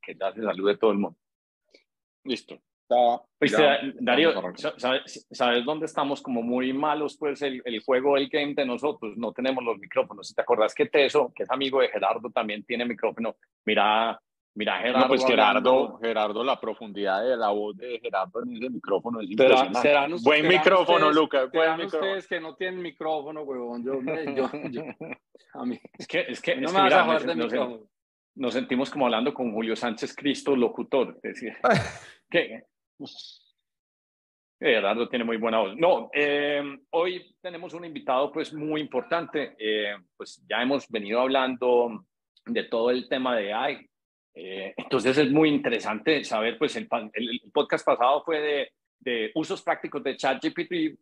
[0.00, 1.18] que ya se salude todo el mundo.
[2.24, 2.60] Listo.
[3.38, 3.56] Pues,
[4.00, 4.32] Darío,
[4.76, 7.16] ¿sabes, ¿sabes, dónde estamos como muy malos?
[7.16, 10.26] Pues el, el, juego, el game de nosotros, no tenemos los micrófonos.
[10.26, 13.36] Si te acordás que Teso, que es amigo de Gerardo, también tiene micrófono.
[13.64, 14.20] Mira,
[14.56, 14.98] mira Gerardo.
[14.98, 19.30] No, pues Gerardo, Gerardo, la profundidad de la voz de Gerardo en ese micrófono es
[19.30, 19.80] impresionante.
[19.80, 21.48] ¿Serán, buen micrófono, Lucas.
[21.52, 22.02] Buen micrófono.
[22.02, 23.84] ustedes que no tienen micrófono, huevón.
[23.84, 24.00] Yo,
[24.34, 24.84] yo, yo,
[25.54, 25.78] a mí.
[25.96, 27.90] Es que, es que, no me vas a jugar de micrófono.
[28.36, 31.18] Nos sentimos como hablando con Julio Sánchez Cristo, locutor.
[31.22, 31.52] Es decir,
[32.30, 32.64] que
[34.60, 35.76] Gerardo tiene muy buena voz.
[35.76, 39.56] No, eh, hoy tenemos un invitado pues muy importante.
[39.58, 42.06] Eh, pues ya hemos venido hablando
[42.44, 43.90] de todo el tema de AI.
[44.34, 49.60] Eh, entonces es muy interesante saber, pues el, el, podcast pasado fue de, de usos
[49.62, 50.98] prácticos de ChatGPT,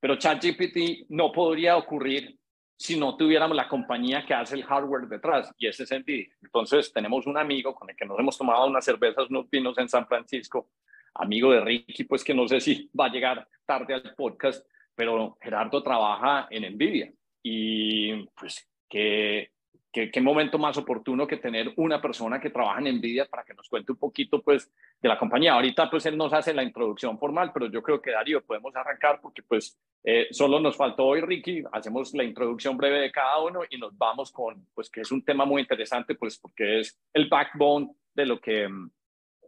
[0.00, 2.38] pero ChatGPT no podría ocurrir
[2.82, 6.34] si no tuviéramos la compañía que hace el hardware detrás, y ese es NVIDIA.
[6.42, 9.88] Entonces tenemos un amigo con el que nos hemos tomado unas cervezas, unos vinos en
[9.88, 10.70] San Francisco,
[11.14, 14.66] amigo de Ricky, pues que no sé si va a llegar tarde al podcast,
[14.96, 19.52] pero Gerardo trabaja en Nvidia y pues qué,
[19.92, 23.54] qué, qué, momento más oportuno que tener una persona que trabaja en Nvidia para que
[23.54, 25.52] nos cuente un poquito pues de la compañía.
[25.52, 29.20] Ahorita pues él nos hace la introducción formal, pero yo creo que Darío podemos arrancar
[29.20, 33.60] porque pues eh, solo nos faltó hoy Ricky, hacemos la introducción breve de cada uno
[33.68, 37.28] y nos vamos con pues que es un tema muy interesante pues porque es el
[37.28, 38.68] backbone de lo que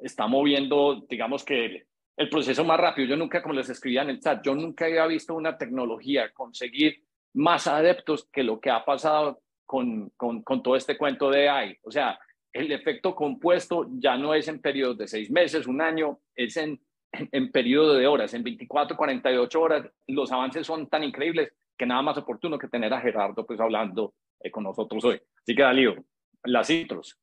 [0.01, 1.87] está moviendo, digamos que
[2.17, 3.09] el, proceso más rápido.
[3.09, 7.03] Yo nunca, como les escribía en el chat, yo nunca había visto una tecnología conseguir
[7.35, 11.79] más adeptos que lo que ha pasado con, con, todo este cuento de AI.
[11.83, 12.19] O sea,
[12.53, 16.81] el efecto compuesto ya no es en periodos de seis meses, un año, es en,
[17.13, 19.87] en, periodo de horas, en 24, 48 horas.
[20.07, 24.15] Los avances son tan increíbles que nada más oportuno que tener a Gerardo pues hablando
[24.41, 25.21] eh, con nosotros hoy.
[25.43, 25.97] Así que, Dalío,
[26.45, 27.19] las intros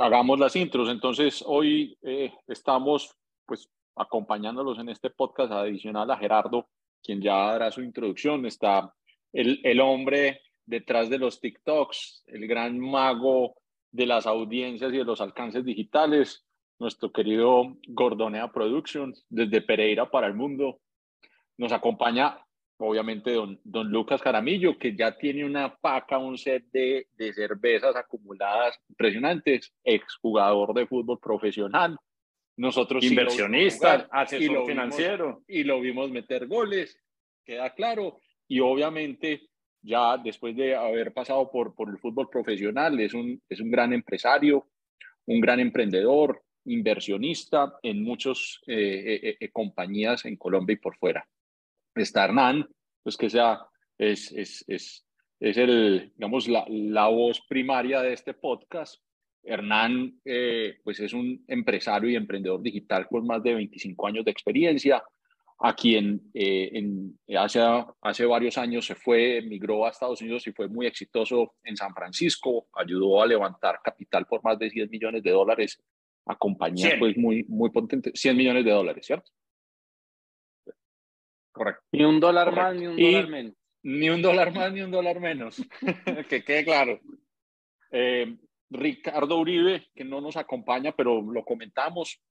[0.00, 0.88] hagamos las intros.
[0.88, 3.14] Entonces, hoy eh, estamos
[3.46, 6.68] pues acompañándolos en este podcast adicional a Gerardo,
[7.02, 8.46] quien ya dará su introducción.
[8.46, 8.92] Está
[9.32, 13.56] el, el hombre detrás de los TikToks, el gran mago
[13.90, 16.46] de las audiencias y de los alcances digitales,
[16.78, 20.80] nuestro querido Gordonea Productions, desde Pereira para el mundo.
[21.58, 22.38] Nos acompaña
[22.78, 27.94] obviamente don, don Lucas Caramillo, que ya tiene una paca, un set de, de cervezas
[27.96, 31.98] acumuladas impresionantes, exjugador de fútbol profesional.
[32.56, 35.42] Nosotros inversionista, asesor financiero.
[35.48, 36.98] y lo vimos meter goles,
[37.44, 38.20] queda claro.
[38.48, 39.49] Y obviamente
[39.82, 43.92] ya después de haber pasado por, por el fútbol profesional, es un, es un gran
[43.92, 44.66] empresario,
[45.26, 51.26] un gran emprendedor, inversionista en muchas eh, eh, eh, compañías en Colombia y por fuera
[51.94, 52.66] está Hernán,
[53.02, 53.60] pues que sea,
[53.98, 55.06] es, es, es,
[55.38, 59.02] es el, digamos, la, la, voz primaria de este podcast.
[59.42, 60.18] Hernán,
[60.84, 65.02] pues es un empresario y emprendedor digital con más de 25 años de experiencia,
[65.62, 67.60] a quien eh, en, hace,
[68.00, 71.94] hace varios años se fue, migró a Estados Unidos y fue muy exitoso en San
[71.94, 75.78] Francisco, ayudó a levantar capital por más de 100 millones de dólares
[76.26, 79.30] a compañías pues muy, muy potentes, 100 millones de dólares, ¿cierto?
[81.52, 81.82] Correcto.
[81.92, 83.54] Ni un dólar más, ni un dólar menos.
[83.82, 85.62] Ni un dólar más, ni un dólar menos.
[86.28, 87.00] que quede claro.
[87.90, 88.34] Eh,
[88.70, 92.22] Ricardo Uribe, que no nos acompaña, pero lo comentamos,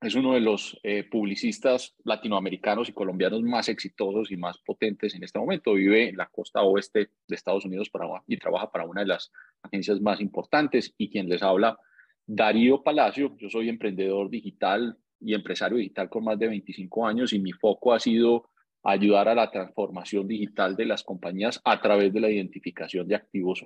[0.00, 5.24] es uno de los eh, publicistas latinoamericanos y colombianos más exitosos y más potentes en
[5.24, 5.72] este momento.
[5.72, 9.32] Vive en la costa oeste de Estados Unidos para, y trabaja para una de las
[9.62, 10.94] agencias más importantes.
[10.98, 11.78] Y quien les habla,
[12.26, 13.36] Darío Palacio.
[13.38, 17.94] Yo soy emprendedor digital y empresario digital con más de 25 años y mi foco
[17.94, 18.50] ha sido
[18.82, 23.64] ayudar a la transformación digital de las compañías a través de la identificación de activos.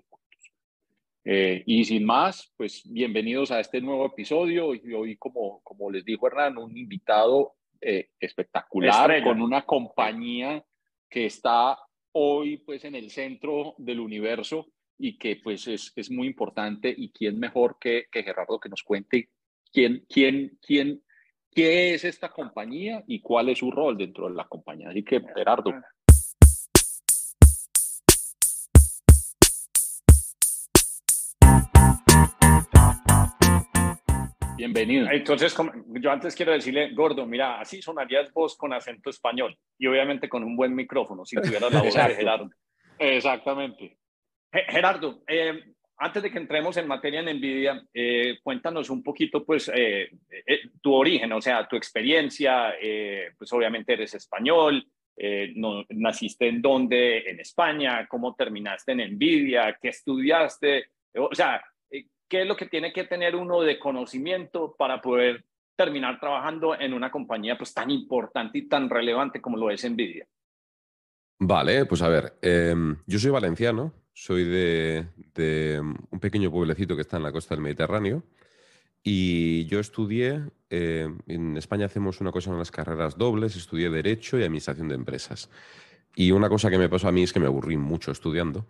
[1.24, 4.74] Eh, y sin más, pues bienvenidos a este nuevo episodio.
[4.74, 10.64] Y hoy, como, como les dijo Hernán, un invitado eh, espectacular con una compañía
[11.08, 11.78] que está
[12.12, 14.66] hoy pues en el centro del universo
[14.98, 18.82] y que pues es, es muy importante y quién mejor que, que Gerardo que nos
[18.82, 19.30] cuente
[19.72, 21.02] quién, quién, quién
[21.50, 24.90] qué es esta compañía y cuál es su rol dentro de la compañía.
[24.90, 25.72] Así que, Gerardo.
[34.60, 35.08] Bienvenido.
[35.10, 40.28] Entonces, yo antes quiero decirle, Gordo, mira, así sonarías vos con acento español y obviamente
[40.28, 42.50] con un buen micrófono, si tuvieras la voz de Gerardo.
[42.98, 43.96] Exactamente.
[44.52, 45.64] Gerardo, eh,
[45.96, 50.10] antes de que entremos en materia en NVIDIA, eh, cuéntanos un poquito, pues, eh,
[50.46, 52.74] eh, tu origen, o sea, tu experiencia,
[53.38, 54.86] pues obviamente eres español,
[55.56, 57.30] no, ¿naciste en dónde?
[57.30, 59.78] En España, ¿cómo terminaste en NVIDIA?
[59.80, 60.86] ¿Qué estudiaste?
[61.16, 61.62] O sea,
[62.30, 65.44] qué es lo que tiene que tener uno de conocimiento para poder
[65.76, 70.26] terminar trabajando en una compañía pues tan importante y tan relevante como lo es Nvidia.
[71.40, 75.06] Vale, pues a ver, em, yo soy valenciano, soy de,
[76.10, 78.22] un pequeño pueblecito que está en la costa del Mediterráneo
[79.02, 84.38] y yo estudié, eh, en España hacemos una cosa en las carreras dobles, estudié Derecho
[84.38, 85.50] y Administración de Empresas.
[86.14, 88.66] Y una cosa que me pasó a mí es que me aburrí mucho estudiando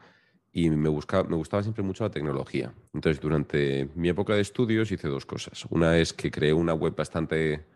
[0.52, 2.72] y me, buscaba, me gustaba siempre mucho la tecnología.
[2.92, 5.64] Entonces, durante mi época de estudios hice dos cosas.
[5.70, 7.66] Una es que creé una web bastante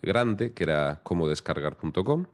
[0.00, 2.26] grande, que era comodescargar.com,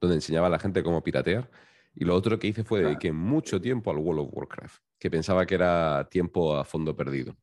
[0.00, 1.48] donde enseñaba a la gente cómo piratear.
[1.94, 5.46] Y lo otro que hice fue dediqué mucho tiempo al World of Warcraft, que pensaba
[5.46, 7.36] que era tiempo a fondo perdido.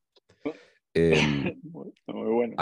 [0.92, 2.56] Em, Muy bueno.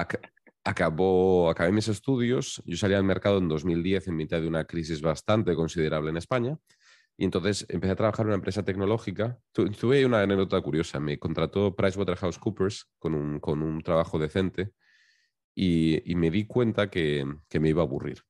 [0.63, 5.03] acabó, acabé mis estudios, yo salí al mercado en 2010 en mitad de una crisis
[5.03, 6.57] bastante considerable en España
[7.21, 9.39] y entonces empecé a trabajar en una empresa tecnológica.
[9.53, 14.73] Tuve una anécdota curiosa, me contrató PricewaterhouseCoopers con un, con un trabajo decente
[15.55, 18.23] y, me di cuenta que, que me iba a aburrir.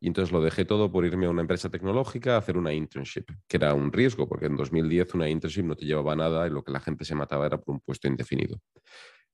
[0.00, 3.24] Y entonces lo dejé todo por irme a una empresa tecnológica a hacer una internship,
[3.48, 6.62] que era un riesgo, porque en 2010 una internship no te llevaba nada y lo
[6.62, 8.60] que la gente se mataba era por un puesto indefinido.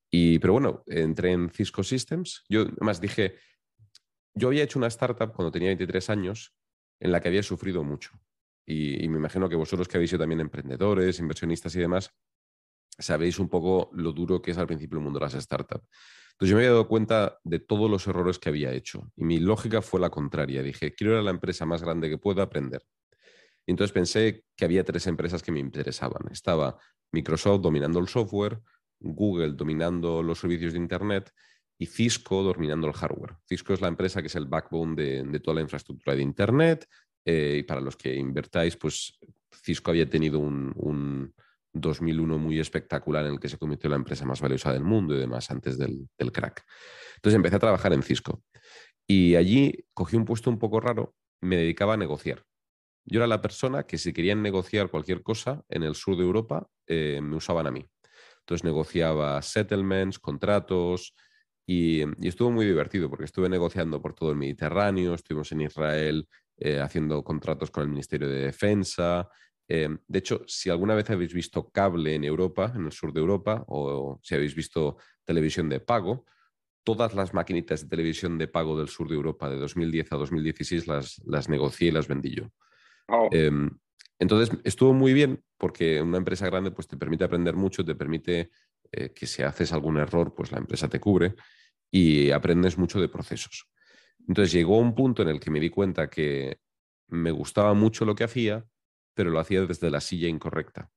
[0.09, 2.45] Y, pero bueno, entré en Cisco Systems.
[2.49, 3.35] Yo más dije,
[4.33, 6.55] yo había hecho una startup cuando tenía 23 años
[6.99, 8.19] en la que había sufrido mucho.
[8.69, 12.11] Y, me imagino que vosotros que habéis sido también emprendedores, inversionistas y demás,
[12.99, 15.87] sabéis un poco lo duro que es al principio el mundo de las startups.
[16.31, 19.39] Entonces yo me había dado cuenta de todos los errores que había hecho y mi
[19.39, 20.61] lógica fue la contraria.
[20.61, 22.83] Dije, quiero ir a la empresa más grande que pueda aprender.
[23.65, 26.31] Y entonces pensé que había tres empresas que me interesaban.
[26.31, 26.77] Estaba
[27.11, 28.61] Microsoft dominando el software,
[28.99, 31.31] Google dominando los servicios de Internet
[31.77, 33.37] y Cisco dominando el hardware.
[33.47, 36.87] Cisco es la empresa que es el backbone de, toda la infraestructura de Internet.
[37.29, 39.19] Eh, y para los que invertáis, pues
[39.51, 41.33] Cisco había tenido un
[41.73, 45.13] 2001 muy espectacular en el que se convirtió en la empresa más valiosa del mundo
[45.13, 46.63] y demás antes del, crack.
[47.15, 48.43] Entonces empecé a trabajar en Cisco
[49.05, 52.43] y allí cogí un puesto un poco raro, me dedicaba a negociar.
[53.05, 56.69] Yo era la persona que si querían negociar cualquier cosa en el sur de Europa,
[56.87, 57.85] eh, me usaban a mí.
[58.39, 61.13] Entonces negociaba settlements, contratos
[61.65, 66.27] y, estuvo muy divertido porque estuve negociando por todo el Mediterráneo, estuvimos en Israel
[66.57, 69.29] eh, haciendo contratos con el Ministerio de Defensa,
[69.67, 73.19] Em, de hecho, si alguna vez habéis visto cable en Europa, en el sur de
[73.19, 76.25] Europa, o si habéis visto televisión de pago,
[76.83, 80.87] todas las maquinitas de televisión de pago del sur de Europa de 2010 a 2016
[80.87, 82.49] las, las negocié y las vendí yo.
[83.09, 83.27] Oh.
[83.31, 83.69] Em,
[84.19, 88.51] entonces, estuvo muy bien porque una empresa grande pues, te permite aprender mucho, te permite
[88.91, 91.35] eh, que si haces algún error, pues la empresa te cubre
[91.91, 93.67] y aprendes mucho de procesos.
[94.27, 96.59] Entonces llegó un punto en el que me di cuenta que
[97.07, 98.65] me gustaba mucho lo que hacía,
[99.13, 100.91] pero lo hacía desde la silla incorrecta.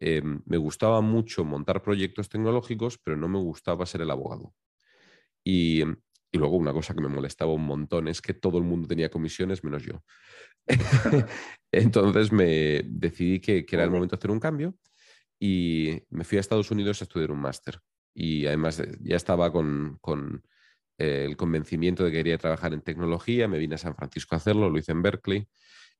[0.00, 4.54] Em, me gustaba mucho montar proyectos tecnológicos, pero no me gustaba ser el abogado.
[5.44, 5.84] Y,
[6.32, 9.62] luego una cosa que me molestaba un montón es que todo el mundo tenía comisiones
[9.62, 10.02] menos yo.
[11.72, 14.74] Entonces me decidí que, era el momento de hacer un cambio
[15.38, 17.78] y me fui a Estados Unidos a estudiar un máster.
[18.14, 20.00] Y además ya estaba con,
[20.98, 24.38] eh, el convencimiento de que quería trabajar en tecnología, me vine a San Francisco a
[24.38, 25.48] hacerlo, lo hice en Berkeley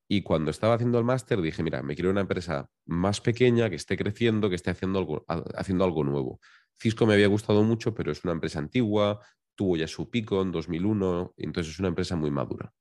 [0.09, 3.77] y cuando estaba haciendo el máster dije, mira, me quiero una empresa más pequeña, que
[3.77, 5.25] esté creciendo, que esté haciendo algo,
[5.57, 6.41] haciendo algo nuevo.
[6.79, 9.21] Cisco me había gustado mucho, pero es una empresa antigua,
[9.55, 12.73] tuvo ya su pico en 2001, entonces es una empresa muy madura.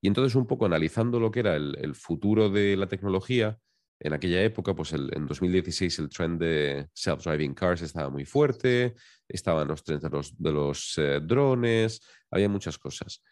[0.00, 3.58] Y entonces un poco analizando lo que era el, futuro de la tecnología,
[3.98, 8.94] en aquella época, pues en 2016 el trend de self-driving cars estaba muy fuerte,
[9.26, 12.00] estaban los trends de los, de los eh, drones,
[12.30, 13.22] había muchas cosas.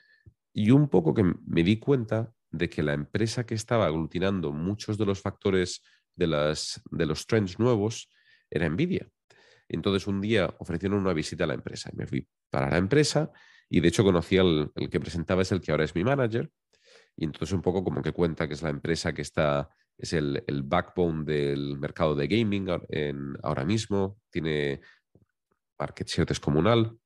[0.52, 4.97] Y un poco que me di cuenta de que la empresa que estaba aglutinando muchos
[4.97, 5.83] de los factores
[6.14, 8.09] de, las, de los trends nuevos
[8.49, 9.09] era Nvidia.
[9.68, 13.33] Entonces un día ofrecieron una visita a la empresa y me fui para la empresa
[13.68, 16.50] y de hecho conocí al el que presentaba es el que ahora es mi manager
[17.16, 20.42] y entonces un poco como que cuenta que es la empresa que está, es el,
[20.46, 24.80] el backbone del mercado de gaming en, ahora mismo, tiene
[25.78, 26.98] market share descomunal,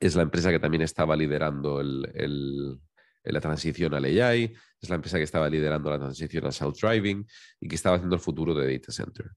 [0.00, 2.80] es la empresa que también estaba liderando el,
[3.24, 7.26] la transición al AI, es la empresa que estaba liderando la transición al self-driving
[7.60, 9.30] y que estaba haciendo el futuro de data center.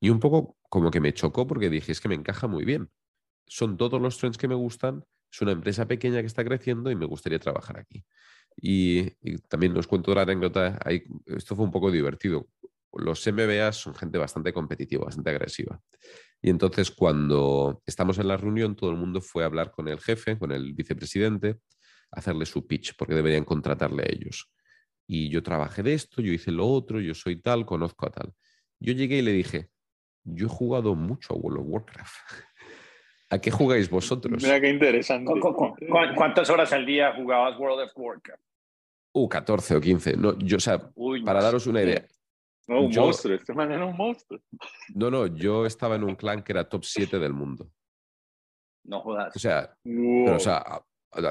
[0.00, 2.90] Y un poco como que me chocó porque dije, es que me encaja muy bien.
[3.46, 6.96] Son todos los trends que me gustan, es una empresa pequeña que está creciendo y
[6.96, 8.04] me gustaría trabajar aquí.
[8.58, 9.10] Y,
[9.48, 10.78] también os cuento la anécdota,
[11.26, 12.48] esto fue un poco divertido.
[12.92, 15.80] Los MBA son gente bastante competitiva, bastante agresiva.
[16.40, 20.00] Y entonces cuando estamos en la reunión, todo el mundo fue a hablar con el
[20.00, 21.56] jefe, con el vicepresidente,
[22.10, 24.50] hacerle su pitch, porque deberían contratarle a ellos.
[25.06, 28.32] Y yo trabajé de esto, yo hice lo otro, yo soy tal, conozco a tal.
[28.80, 29.68] Yo llegué y le dije,
[30.24, 32.14] yo he jugado mucho a World of Warcraft.
[33.30, 34.42] ¿A qué jugáis vosotros?
[34.42, 35.30] Mira qué interesante.
[35.32, 38.42] ¿Cu- cu- cu- ¿Cuántas horas al día jugabas World of Warcraft?
[39.18, 40.16] Uh, 14 o 15.
[40.18, 42.06] No, yo, o sea, Uy, para daros una idea.
[42.68, 43.34] No, un Yo- monstruo.
[43.34, 44.38] Este man era un monstruo.
[44.94, 47.70] No, no, yo estaba en un clan que era top 7 del mundo.
[48.84, 49.34] No jodas.
[49.34, 50.24] O sea, Wow.
[50.26, 50.82] pero, o sea,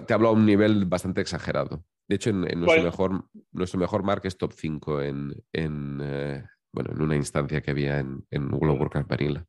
[0.05, 1.85] te hablo a un nivel bastante exagerado.
[2.07, 3.11] De hecho, en, en nuestro, ¿Cuál?
[3.11, 7.69] mejor, nuestro mejor mark es top 5 en, en, eh, bueno, en una instancia que
[7.69, 9.45] había en, en World of Warcraft Vanilla.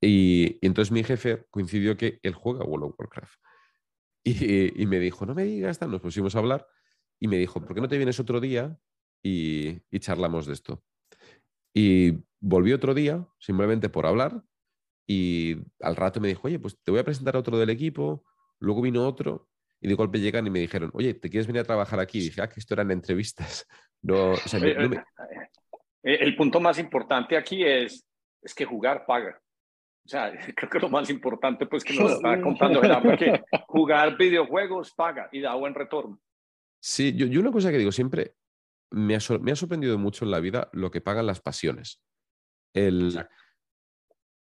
[0.00, 3.34] Y, y entonces mi jefe coincidió que él juega World of Warcraft.
[4.24, 6.66] Y, y me dijo, no me digas, tal", nos pusimos a hablar
[7.20, 8.76] y me dijo, ¿por qué no te vienes otro día
[9.22, 10.82] y, y charlamos de esto?
[11.74, 14.42] Y volví otro día, simplemente por hablar,
[15.06, 18.24] y al rato me dijo, oye, pues te voy a presentar a otro del equipo.
[18.60, 19.48] Luego vino otro
[19.80, 22.18] y de golpe llegan y me dijeron, oye, ¿te quieres venir a trabajar aquí?
[22.18, 23.66] Y dije, ah, que esto eran entrevistas.
[24.02, 28.06] No, o sea, Eh, no me- eh, El punto más importante aquí es,
[28.40, 29.38] es que jugar paga.
[30.06, 34.92] O sea, creo que lo más importante pues que nos está contando porque jugar videojuegos
[34.94, 36.18] paga y da buen retorno.
[36.80, 38.34] Sí, yo, yo una cosa que digo siempre,
[38.90, 42.00] me ha, me ha sorprendido mucho en la vida lo que pagan las pasiones.
[42.74, 43.16] El,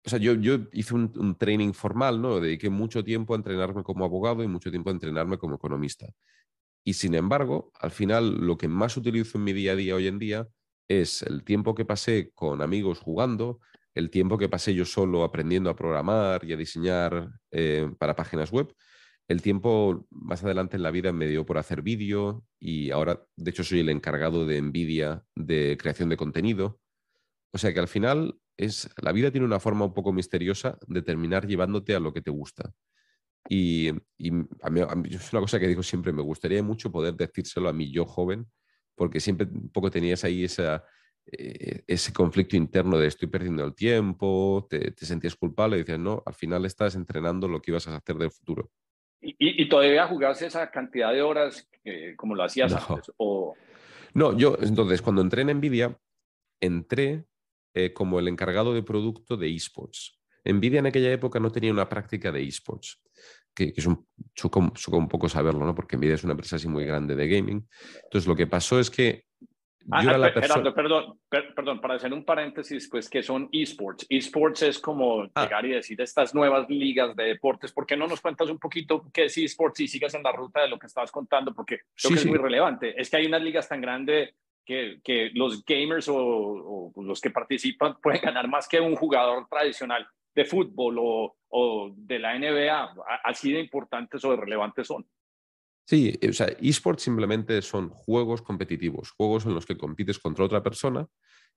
[0.05, 2.39] o sea, yo, yo hice un, un training formal, ¿no?
[2.39, 6.07] Dediqué mucho tiempo a entrenarme como abogado y mucho tiempo a entrenarme como economista.
[6.83, 10.07] Y sin embargo, al final, lo que más utilizo en mi día a día hoy
[10.07, 10.47] en día
[10.89, 13.61] es el tiempo que pasé con amigos jugando,
[13.95, 18.51] el tiempo que pasé yo solo aprendiendo a programar y a diseñar eh, para páginas
[18.51, 18.73] web,
[19.27, 23.51] el tiempo más adelante en la vida me dio por hacer vídeo y ahora, de
[23.51, 26.79] hecho, soy el encargado de Nvidia de creación de contenido.
[27.53, 31.01] O sea que al final es, la vida tiene una forma un poco misteriosa de
[31.01, 32.73] terminar llevándote a lo que te gusta.
[33.49, 37.69] Y, a mí, mí es una cosa que digo siempre, me gustaría mucho poder decírselo
[37.69, 38.47] a mi yo joven,
[38.95, 44.67] porque siempre un poco tenías ahí eh, ese conflicto interno de estoy perdiendo el tiempo,
[44.69, 47.97] te, te sentías culpable y dices, no, al final estás entrenando lo que ibas a
[47.97, 48.71] hacer del futuro.
[49.25, 52.95] Y, todavía jugarse esa cantidad de horas eh, como lo hacías No.
[52.95, 53.11] antes.
[53.17, 53.55] O,
[54.13, 55.97] No, yo entonces cuando entré en Nvidia,
[56.61, 57.25] entré
[57.73, 60.19] eh, como el encargado de producto de esports.
[60.45, 63.01] Nvidia en aquella época no tenía una práctica de esports,
[63.55, 65.73] que, que es un choca, un- poco saberlo, ¿no?
[65.73, 67.67] Porque Nvidia es una empresa así muy grande de gaming.
[68.03, 69.25] Entonces lo que pasó es que
[69.91, 70.31] Ah, ah, la.
[70.31, 74.05] Gerardo, perdón, per- perdón, para hacer un paréntesis, pues que son esports.
[74.09, 75.43] Esports es como Ah.
[75.43, 77.71] llegar y decir estas nuevas ligas de deportes.
[77.73, 80.61] ¿Por qué no nos cuentas un poquito qué es esports y sigas en la ruta
[80.61, 81.53] de lo que estabas contando?
[81.53, 82.93] Porque creo Sí, que es muy relevante.
[82.99, 84.33] Es que hay unas ligas tan grandes
[84.65, 86.15] que, que los gamers o,
[86.95, 91.91] o los que participan pueden ganar más que un jugador tradicional de fútbol o, o
[91.95, 92.95] de la NBA.
[93.23, 95.05] Así de importantes o de relevantes son.
[95.85, 100.63] Sí, o sea, esports simplemente son juegos competitivos, juegos en los que compites contra otra
[100.63, 101.07] persona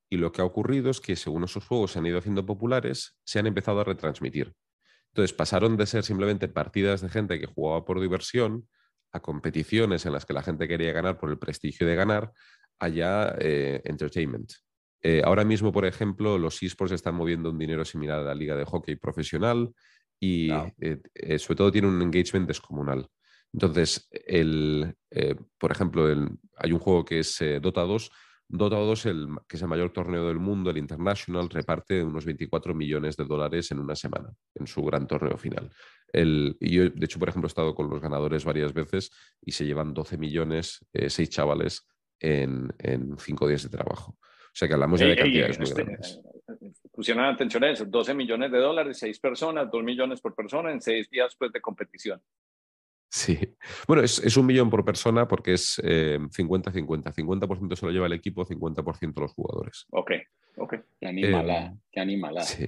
[0.09, 3.17] y lo que ha ocurrido es que según esos juegos se han ido haciendo populares,
[3.25, 4.53] se han empezado a retransmitir.
[5.13, 8.67] Entonces pasaron de ser simplemente partidas de gente que jugaba por diversión
[9.13, 12.31] a competiciones en las que la gente quería ganar por el prestigio de ganar,
[12.79, 14.51] allá eh, entertainment.
[15.01, 18.55] Eh, ahora mismo, por ejemplo, los esports están moviendo un dinero similar a la liga
[18.55, 19.71] de hockey profesional
[20.19, 23.07] y eh, eh, sobre todo tiene un engagement descomunal.
[23.53, 28.11] Entonces, el, eh, por ejemplo, el- hay un juego que es eh, Dota 2.
[28.49, 32.73] Dota 2, el, que es el mayor torneo del mundo, el International, reparte unos 24
[32.73, 35.69] millones de dólares en una semana, en su gran torneo final.
[36.13, 39.11] El, y yo, de hecho, por ejemplo, he estado con los ganadores varias veces
[39.41, 41.85] y se llevan 12 millones, eh, seis chavales,
[42.19, 44.13] en, en cinco días de trabajo.
[44.21, 46.19] O sea que hablamos ya de ey, cantidades muy este, grandes.
[46.47, 50.71] eh, Pusieron atención a eso, 12 millones de dólares, 6 personas, 2 millones por persona
[50.71, 52.19] en 6 días pues, de competición.
[53.09, 53.37] Sí.
[53.87, 57.13] Bueno, es, es un millón por persona porque es eh, 50-50.
[57.13, 59.85] 50% se lo lleva el equipo, 50% los jugadores.
[59.91, 60.11] Ok,
[60.57, 60.75] ok.
[60.99, 62.45] Qué animalada, Em, qué animalada.
[62.45, 62.67] Sí.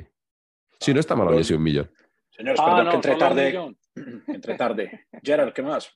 [0.80, 1.92] Sí, no está mal, oye, sí, un millón.
[2.30, 3.46] Señores, Ah, perdón no, que un tarde.
[3.48, 3.78] millón.
[4.28, 5.08] Entre tarde.
[5.22, 5.92] Gerard, ¿qué más?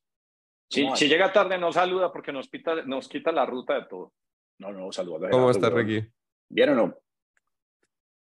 [0.70, 4.14] Si, si llega tarde, no saluda porque nos, pita, nos quita la ruta de todo.
[4.60, 5.30] No, no, saludos.
[5.32, 6.06] ¿Cómo estás, Ricky?
[6.50, 6.96] ¿Bien o no?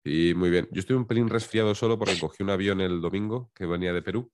[0.04, 0.66] Sí, muy bien.
[0.70, 4.02] Yo estoy un pelín resfriado solo porque cogí un avión el domingo que venía de
[4.02, 4.32] Perú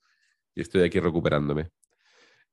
[0.56, 1.68] y estoy aquí recuperándome.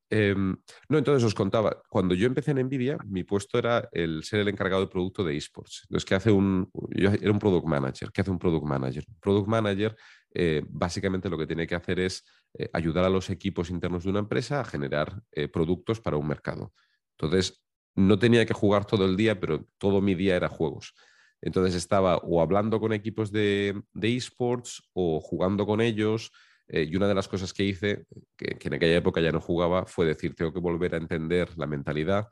[0.10, 0.56] Em,
[0.90, 4.48] no, entonces os contaba, cuando yo empecé en Nvidia, mi puesto era el ser el
[4.50, 5.86] encargado de producto de esports.
[5.86, 6.70] Entonces, ¿qué hace un.
[6.92, 8.12] Yo era un product manager.
[8.12, 9.06] ¿Qué hace un product manager?
[9.20, 9.96] Product manager,
[10.32, 14.12] eh, básicamente lo que tiene que hacer es eh, ayudar a los equipos internos de
[14.12, 16.74] una empresa a generar eh, productos para un mercado.
[17.18, 17.64] Entonces,
[17.96, 20.94] no tenía que jugar todo el día, pero todo mi día era juegos.
[21.42, 26.32] Entonces estaba o hablando con equipos de, de esports o jugando con ellos.
[26.68, 28.06] Eh, y una de las cosas que hice,
[28.38, 31.58] que, que en aquella época ya no jugaba, fue decir, tengo que volver a entender
[31.58, 32.30] la mentalidad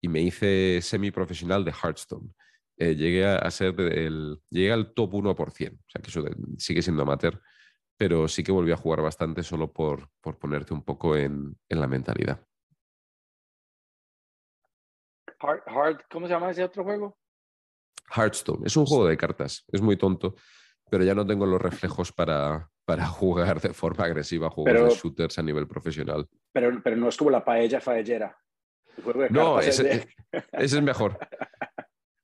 [0.00, 2.30] y me hice semiprofesional de Hearthstone.
[2.78, 6.24] eh, llegué a, ser el, llegué al top 1%, o sea que eso
[6.56, 7.40] sigue siendo amateur,
[7.96, 11.80] pero sí que volví a jugar bastante solo por, por ponerte un poco en, en
[11.80, 12.40] la mentalidad.
[15.38, 17.18] Hard, ¿Cómo se llama ese otro juego?
[18.14, 18.66] Hearthstone.
[18.66, 20.34] Es un juego de cartas, es muy tonto,
[20.90, 25.38] pero ya no tengo los reflejos para, para jugar de forma agresiva juegos de shooters
[25.38, 26.26] a nivel profesional.
[26.52, 28.36] Pero, pero no es como la paella faellera.
[29.30, 30.08] no, ese,
[30.52, 31.16] es mejor.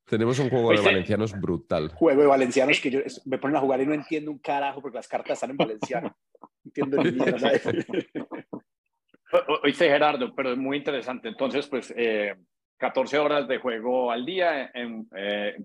[0.07, 1.93] Tenemos un juego de valencianos brutal.
[1.95, 4.97] Juego de valencianos que yo me ponen a jugar y no entiendo un carajo porque
[4.97, 6.17] las cartas están en valenciano.
[6.65, 7.53] entiendo ni mierda.
[9.63, 11.29] Oíste, Gerardo, pero es muy interesante.
[11.29, 12.35] Entonces, pues, eh,
[12.79, 15.57] 14 horas de juego al día en, eh,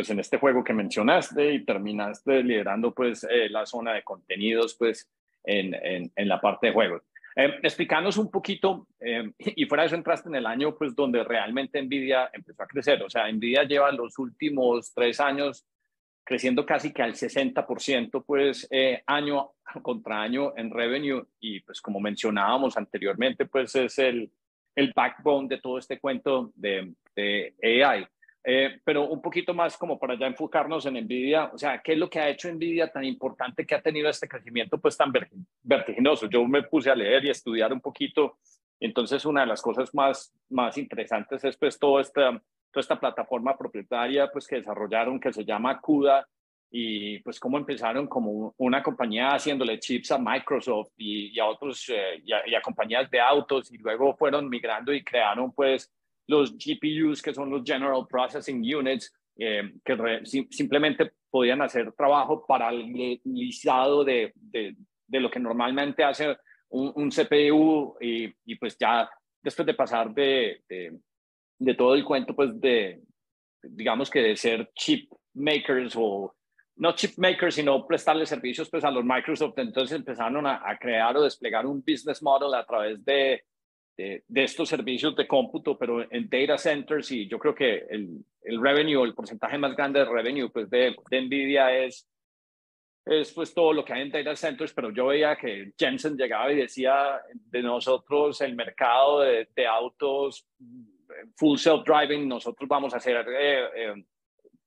[0.00, 4.74] pues en este juego que mencionaste y terminaste liderando pues eh, la zona de contenidos
[4.76, 5.10] pues
[5.44, 5.74] en,
[6.16, 7.02] en, la parte de juegos.
[7.36, 7.60] Eh,
[8.16, 8.86] un poquito,
[9.38, 13.02] y fuera de eso entraste en el año pues donde realmente Nvidia empezó a crecer,
[13.02, 15.66] o sea, Nvidia lleva los últimos tres años
[16.24, 18.66] creciendo casi que al 60% pues
[19.06, 19.50] año
[19.82, 24.32] contra año en revenue y pues como mencionábamos anteriormente pues es el,
[24.74, 26.94] el backbone de todo este cuento de,
[27.62, 28.06] AI.
[28.42, 31.98] Eh, pero un poquito más como para ya enfocarnos en Nvidia, o sea, ¿qué es
[31.98, 35.12] lo que ha hecho Nvidia tan importante que ha tenido este crecimiento pues tan
[35.62, 36.26] vertiginoso?
[36.28, 38.38] Yo me puse a leer y a estudiar un poquito,
[38.78, 42.30] entonces una de las cosas más, más interesantes es pues toda esta,
[42.70, 46.26] toda esta plataforma propietaria pues que desarrollaron que se llama CUDA,
[46.70, 52.22] y pues cómo empezaron como una compañía haciéndole chips a Microsoft y, a otros eh,
[52.24, 55.92] y, a, compañías de autos y luego fueron migrando y crearon pues
[56.30, 64.04] los GPUs que son los General Processing Units eh, que simplemente podían hacer trabajo paralelizado
[64.04, 66.36] de, de, de, lo que normalmente hace
[66.68, 69.08] un, CPU y, y, pues ya
[69.42, 70.62] después de pasar de,
[71.58, 73.00] de todo el cuento pues de
[73.62, 76.34] digamos que de ser chip makers o
[76.80, 79.58] no chip makers, sino prestarle servicios pues, a los Microsoft.
[79.58, 83.44] Entonces empezaron a, crear o desplegar un business model a través de,
[83.96, 87.10] de, estos servicios de cómputo, pero en data centers.
[87.12, 90.96] Y yo creo que el, el revenue, el porcentaje más grande de revenue pues, de,
[91.10, 92.08] NVIDIA es,
[93.04, 94.72] es pues, todo lo que hay en data centers.
[94.72, 100.46] Pero yo veía que Jensen llegaba y decía de nosotros el mercado de, autos
[101.36, 103.26] full self-driving, nosotros vamos a hacer...
[103.28, 104.04] Eh, eh,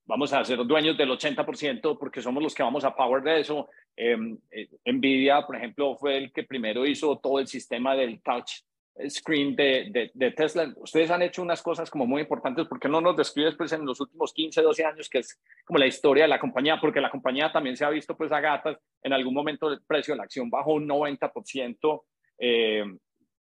[0.06, 3.70] vamos a ser dueños del 80% porque somos los que vamos a power de eso.
[3.96, 8.62] Em, eh, Nvidia, por ejemplo, fue el que primero hizo todo el sistema del touch
[9.10, 10.72] screen de, de, Tesla.
[10.78, 12.68] Ustedes han hecho unas cosas como muy importantes.
[12.68, 15.80] ¿Por qué no nos describes pues en los últimos 15, 12 años, que es como
[15.80, 16.80] la historia de la compañía?
[16.80, 18.78] Porque la compañía también se ha visto pues a gatas.
[19.02, 22.04] En algún momento el precio de la acción bajó un 90%.
[22.38, 22.84] Eh,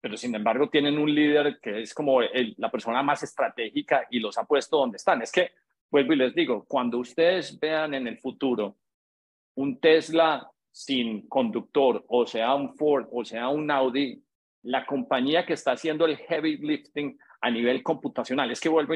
[0.02, 4.38] pero sin embargo tienen un líder que es como la persona más estratégica y los
[4.38, 5.22] ha puesto donde están.
[5.22, 5.52] Es que
[5.92, 8.78] vuelvo y les digo, cuando ustedes vean en el futuro
[9.56, 14.24] un Tesla sin conductor, o sea, un Ford, o sea, un Audi,
[14.64, 18.94] la compañía que está haciendo el heavy lifting a nivel computacional, es que vuelvo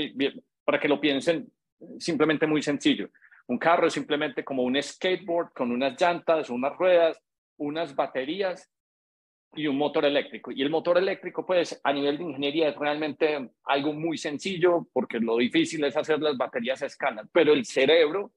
[0.65, 1.51] para que lo piensen
[1.99, 3.09] simplemente muy sencillo.
[3.47, 7.19] Un carro es simplemente como un skateboard con unas llantas, unas ruedas,
[7.57, 8.69] unas baterías
[9.55, 10.51] y un motor eléctrico.
[10.51, 15.19] Y el motor eléctrico, pues a nivel de ingeniería es realmente algo muy sencillo porque
[15.19, 18.31] lo difícil es hacer las baterías a escala, pero el cerebro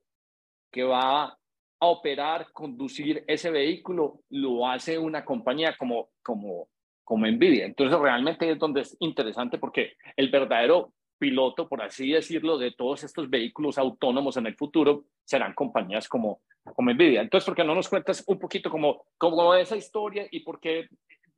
[0.71, 6.69] que va a operar, conducir ese vehículo, lo hace una compañía como, como,
[7.07, 7.65] como Nvidia.
[7.65, 13.05] Entonces realmente es donde es interesante porque el verdadero piloto, por así decirlo, de todos
[13.05, 16.41] estos vehículos autónomos en el futuro serán compañías como,
[16.75, 17.23] como Nvidia.
[17.23, 20.89] Entonces, ¿por qué no nos cuentas un poquito como, como esa historia y por qué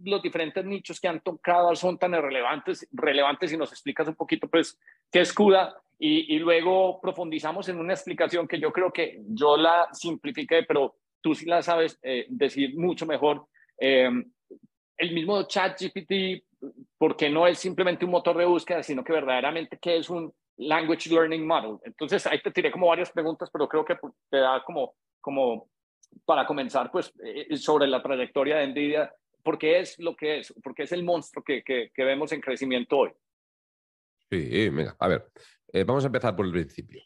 [0.00, 4.48] los diferentes nichos que han tocado son tan relevantes, relevantes y nos explicas un poquito,
[4.48, 4.80] pues,
[5.12, 9.58] qué es CUDA y, y luego profundizamos en una explicación que yo creo que yo
[9.58, 13.46] la simplifiqué, pero tú sí la sabes eh, decir mucho mejor.
[13.78, 14.10] Eh,
[14.98, 16.44] el mismo ChatGPT,
[16.98, 21.46] porque no es simplemente un motor de búsqueda, sino que verdaderamente es un language learning
[21.46, 21.78] model.
[21.84, 23.96] Entonces, ahí te tiré como varias preguntas, pero creo que
[24.28, 25.70] te da como, como
[26.24, 29.12] para comenzar, pues, eh, sobre la trayectoria de NVIDIA
[29.48, 32.98] ¿Por qué es lo que es, porque es el monstruo que, que, vemos en crecimiento
[32.98, 33.10] hoy.
[34.30, 35.26] Sí, venga, a ver,
[35.72, 37.02] eh, vamos a empezar por el principio.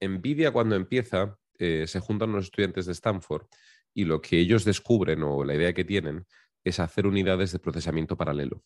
[0.00, 3.46] Nvidia cuando empieza, eh, se juntan los estudiantes de Stanford
[3.92, 6.24] y lo que ellos descubren o la idea que tienen
[6.64, 8.62] es hacer unidades de procesamiento paralelo.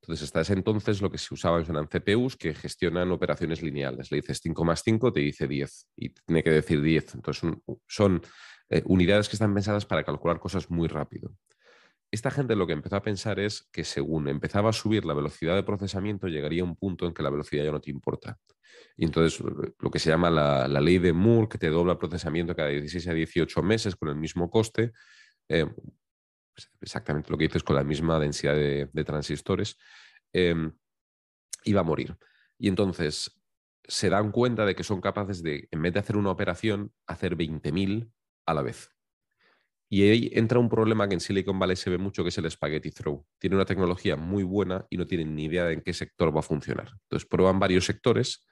[0.00, 4.10] Entonces, hasta ese entonces lo que se usaban eran CPUs que gestionan operaciones lineales.
[4.10, 7.16] Le dices 5 más 5, te dice 10 y tiene que decir 10.
[7.16, 7.50] Entonces,
[7.86, 8.22] son,
[8.70, 11.34] eh, unidades que están pensadas para calcular cosas muy rápido.
[12.10, 15.54] esta gente lo que empezó a pensar es que según empezaba a subir la velocidad
[15.54, 18.38] de procesamiento, llegaría un punto en que la velocidad ya no te importa.
[18.96, 19.42] Y entonces
[19.78, 23.08] lo que se llama la, ley de Moore, que te dobla el procesamiento cada 16
[23.08, 24.92] a 18 meses con el mismo coste,
[25.50, 25.66] eh,
[26.80, 29.78] exactamente lo que dices con la misma densidad de, transistores,
[30.32, 30.72] em,
[31.64, 32.16] iba a morir.
[32.58, 33.40] Y entonces
[33.84, 37.36] se dan cuenta de que son capaces de, en vez de hacer una operación, hacer
[37.36, 38.10] 20.000
[38.46, 38.90] a la vez.
[39.90, 42.50] Y ahí entra un problema que en Silicon Valley se ve mucho, que es el
[42.50, 43.24] spaghetti throw.
[43.38, 46.40] Tiene una tecnología muy buena y no tienen ni idea de en qué sector va
[46.40, 46.90] a funcionar.
[47.04, 48.46] Entonces prueban varios sectores.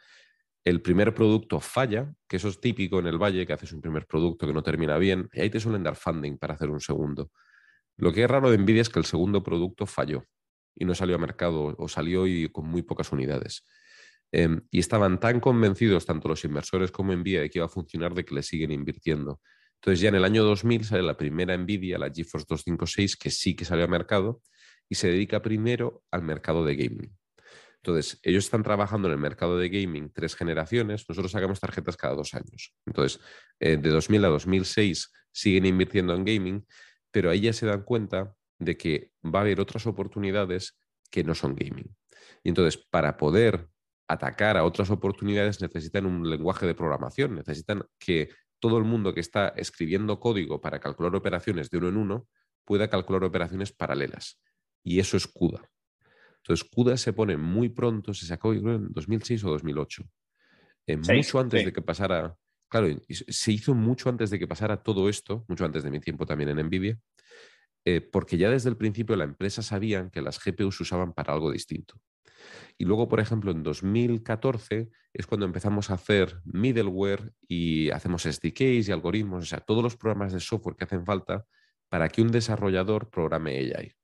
[0.65, 4.07] El primer producto falla, que eso es típico en el valle, que haces un primer
[4.07, 7.31] producto que no termina bien, y ahí te suelen dar funding para hacer un segundo.
[7.97, 10.25] Lo que es raro de Nvidia es que el segundo producto falló
[10.75, 13.65] y no salió a mercado o salió y con muy pocas unidades.
[14.33, 18.15] Em, y estaban tan convencidos tanto los inversores como Nvidia de que iba a funcionar
[18.15, 19.41] de que le siguen invirtiendo.
[19.77, 23.55] Entonces ya en el año 2000 sale la primera Nvidia, la GeForce 256, que sí
[23.55, 24.43] que salió a mercado
[24.89, 27.17] y se dedica primero al mercado de gaming.
[27.77, 32.15] Entonces, ellos están trabajando en el mercado de gaming tres generaciones, nosotros sacamos tarjetas cada
[32.15, 32.75] dos años.
[32.85, 33.21] Entonces,
[33.61, 36.67] eh, de 2000 a 2006 siguen invirtiendo en gaming,
[37.11, 40.79] pero ahí ya se dan cuenta de que va a haber otras oportunidades
[41.11, 41.95] que no son gaming.
[42.43, 43.69] Y entonces, para poder
[44.09, 49.21] atacar a otras oportunidades, necesitan un lenguaje de programación, necesitan que todo el mundo que
[49.21, 52.29] está escribiendo código para calcular operaciones de uno en uno
[52.65, 54.41] pueda calcular operaciones paralelas.
[54.83, 55.69] Y eso es CUDA.
[56.39, 60.05] Entonces, CUDA se pone muy pronto, se sacó en 2006 o 2008.
[60.87, 62.37] Eh, mucho antes de que pasara,
[62.69, 66.27] claro, se hizo mucho antes de que pasara todo esto, mucho antes de mi tiempo
[66.27, 66.99] también en NVIDIA,
[67.85, 71.33] eh, porque ya desde el principio la empresa sabían que las GPUs se usaban para
[71.33, 72.01] algo distinto.
[72.79, 78.89] Y luego, por ejemplo, en 2014 es cuando empezamos a hacer middleware y hacemos SDKs
[78.89, 81.47] y algoritmos, o sea, todos los programas de software que hacen falta
[81.89, 83.95] para que un desarrollador programe AI.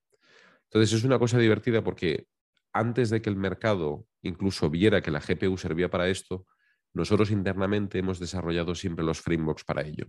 [0.65, 2.27] Entonces es una cosa divertida porque
[2.73, 6.47] antes de que el mercado incluso viera que la GPU servía para esto,
[6.95, 10.07] nosotros internamente hemos desarrollado siempre los frameworks para ello.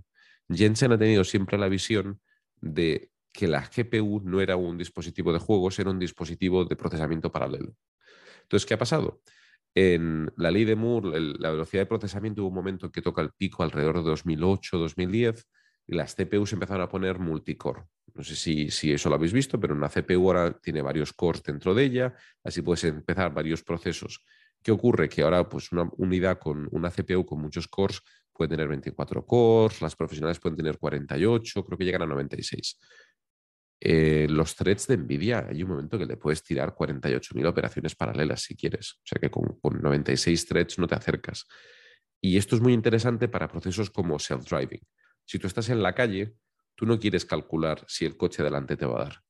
[0.49, 2.19] Jensen ha tenido siempre la visión
[2.59, 7.31] de que la GPU no era un dispositivo de juegos, era un dispositivo de procesamiento
[7.31, 7.73] paralelo.
[8.43, 9.21] Entonces, ¿qué ha pasado?
[9.73, 13.31] En la ley de Moore, la velocidad de procesamiento hubo un momento que toca el
[13.31, 15.47] pico alrededor de 2008, 2010,
[15.87, 17.83] y las CPUs empezaron a poner multicore.
[18.13, 21.41] No sé si, si, eso lo habéis visto, pero una CPU ahora tiene varios cores
[21.41, 24.23] dentro de ella, así puedes empezar varios procesos.
[24.63, 25.09] ¿Qué ocurre?
[25.09, 29.81] Que ahora pues una unidad con una CPU con muchos cores puede tener 24 cores,
[29.81, 32.79] las profesionales pueden tener 48, creo que llegan a 96.
[33.85, 38.41] Eh, los threads de NVIDIA, hay un momento que le puedes tirar 48.000 operaciones paralelas
[38.41, 38.93] si quieres.
[38.93, 41.45] O sea que con, 96 threads no te acercas.
[42.21, 44.81] Y esto es muy interesante para procesos como self-driving.
[45.25, 46.33] Si tú estás en la calle,
[46.75, 49.22] tú no quieres calcular si el coche delante te va a dar.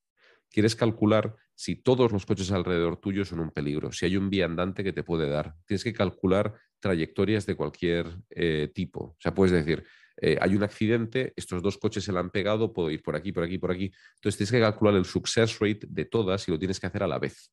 [0.53, 4.83] Quieres calcular si todos los coches alrededor tuyo son un peligro, si hay un viandante
[4.83, 5.55] que te puede dar.
[5.65, 8.99] Tienes que calcular trayectorias de cualquier eh, tipo.
[8.99, 9.83] O sea, puedes decir,
[10.21, 13.31] eh, hay un accidente, estos dos coches se le han pegado, puedo ir por aquí,
[13.31, 13.91] por aquí, por aquí.
[14.15, 17.07] Entonces tienes que calcular el success rate de todas y lo tienes que hacer a
[17.07, 17.51] la vez.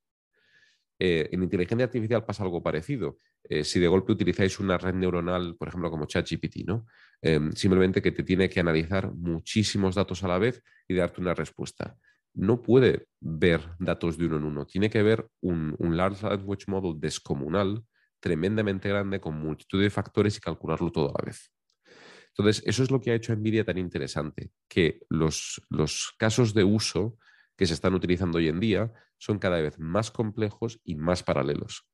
[0.99, 3.17] Eh, en inteligencia artificial pasa algo parecido.
[3.63, 6.87] Si de golpe utilizáis una red neuronal, por ejemplo, como ChatGPT, ¿no?
[7.23, 11.33] Em, simplemente que te tiene que analizar muchísimos datos a la vez y darte una
[11.33, 11.97] respuesta.
[12.35, 14.67] No puede ver datos de uno en uno.
[14.67, 17.85] Tiene que ver un, un large language model descomunal,
[18.21, 21.51] tremendamente grande, con multitud de factores y calcularlo todo a la vez.
[22.37, 25.61] Entonces, eso es lo que ha hecho NVIDIA tan interesante, que los,
[26.19, 27.19] casos de uso
[27.57, 31.87] que se están utilizando hoy en día son cada vez más complejos y más paralelos.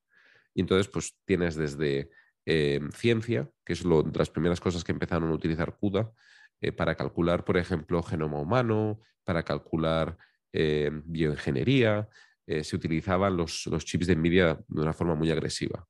[0.55, 2.11] Y entonces, pues tienes desde
[2.45, 6.13] eh, ciencia, que es lo, de las primeras cosas que empezaron a utilizar CUDA,
[6.61, 10.17] eh, para calcular, por ejemplo, genoma humano, para calcular
[10.53, 12.09] eh, bioingeniería,
[12.63, 15.85] se utilizaban los, los, chips de NVIDIA de una forma muy agresiva.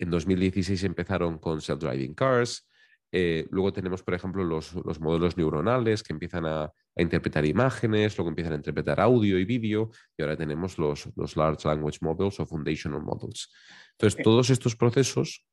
[0.00, 2.68] En 2016 empezaron con self-driving cars,
[3.14, 8.52] eh, luego tenemos, por ejemplo, los, modelos neuronales que empiezan a, interpretar imágenes, luego empiezan
[8.54, 13.50] a interpretar audio y vídeo, y ahora tenemos los, Large Language Models o Foundational Models.
[13.92, 15.46] Entonces, todos estos procesos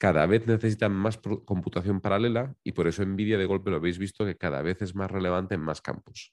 [0.00, 4.24] cada vez necesitan más computación paralela y por eso NVIDIA de golpe lo habéis visto
[4.24, 6.32] que cada vez es más relevante en más campos.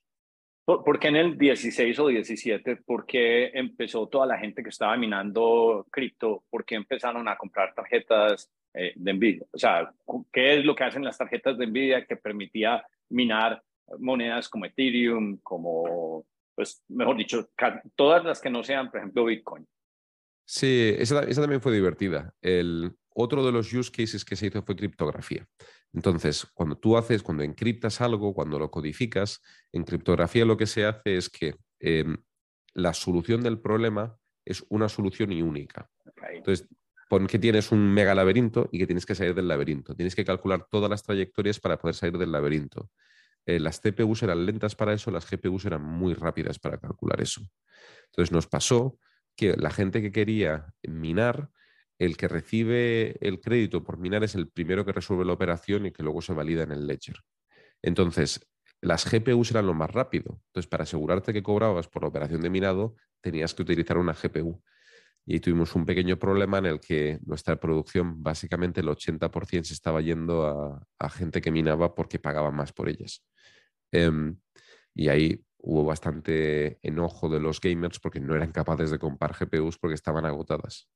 [0.65, 2.77] ¿Por, qué en el 16 o 17?
[2.77, 6.43] ¿Por qué empezó toda la gente que estaba minando cripto?
[6.49, 9.45] ¿Por qué empezaron a comprar tarjetas eh, de NVIDIA.
[9.51, 9.91] O sea,
[10.31, 13.63] ¿qué es lo que hacen las tarjetas de NVIDIA que permitía minar
[13.97, 17.49] monedas como Ethereum, como, pues, mejor dicho,
[17.95, 19.65] todas las que no sean, por ejemplo, Bitcoin?
[20.45, 22.33] Sí, esa, esa también fue divertida.
[22.41, 25.47] El, otro de los use cases que se hizo fue criptografía.
[25.91, 30.85] Entonces, cuando tú haces, cuando encriptas algo, cuando lo codificas, en criptografía lo que se
[30.85, 32.17] hace es que em,
[32.75, 35.89] la solución del problema es una solución y única.
[36.31, 36.67] Entonces,
[37.09, 39.95] pon que tienes un mega laberinto y que tienes que salir del laberinto.
[39.95, 42.91] Tienes que calcular todas las trayectorias para poder salir del laberinto.
[43.47, 47.41] Eh, las CPUs eran lentas para eso, las GPUs eran muy rápidas para calcular eso.
[48.11, 48.99] Entonces nos pasó
[49.35, 51.49] que la gente que quería minar,
[51.99, 55.91] el que recibe el crédito por minar es el primero que resuelve la operación y
[55.91, 57.17] que luego se valida en el ledger.
[57.81, 58.47] Entonces,
[58.81, 60.41] las GPUs eran lo más rápido.
[60.47, 64.61] Entonces, para asegurarte que cobrabas por la operación de minado, tenías que utilizar una GPU.
[65.25, 70.01] Y tuvimos un pequeño problema en el que nuestra producción, básicamente el 80% se estaba
[70.01, 73.25] yendo a, gente que minaba porque pagaba más por ellas.
[73.91, 74.37] Em,
[74.93, 79.77] y ahí hubo bastante enojo de los gamers porque no eran capaces de comprar GPUs
[79.77, 80.89] porque estaban agotadas.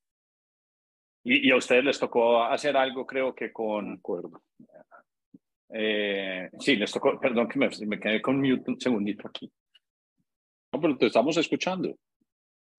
[1.23, 3.93] Y, a ustedes les tocó hacer algo, creo que con...
[3.93, 4.41] Acuerdo.
[5.73, 9.51] Eh, sí, les tocó, perdón que me, quedé con mute un segundito aquí.
[10.73, 11.95] No, pero te estamos escuchando.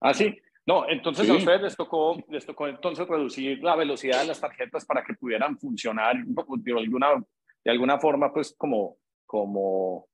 [0.01, 0.37] Ah, sí.
[0.65, 4.85] No, entonces a ustedes les tocó, les tocó entonces reducir la velocidad de las tarjetas
[4.85, 7.21] para que pudieran funcionar de alguna,
[7.63, 10.07] de alguna forma, pues como, como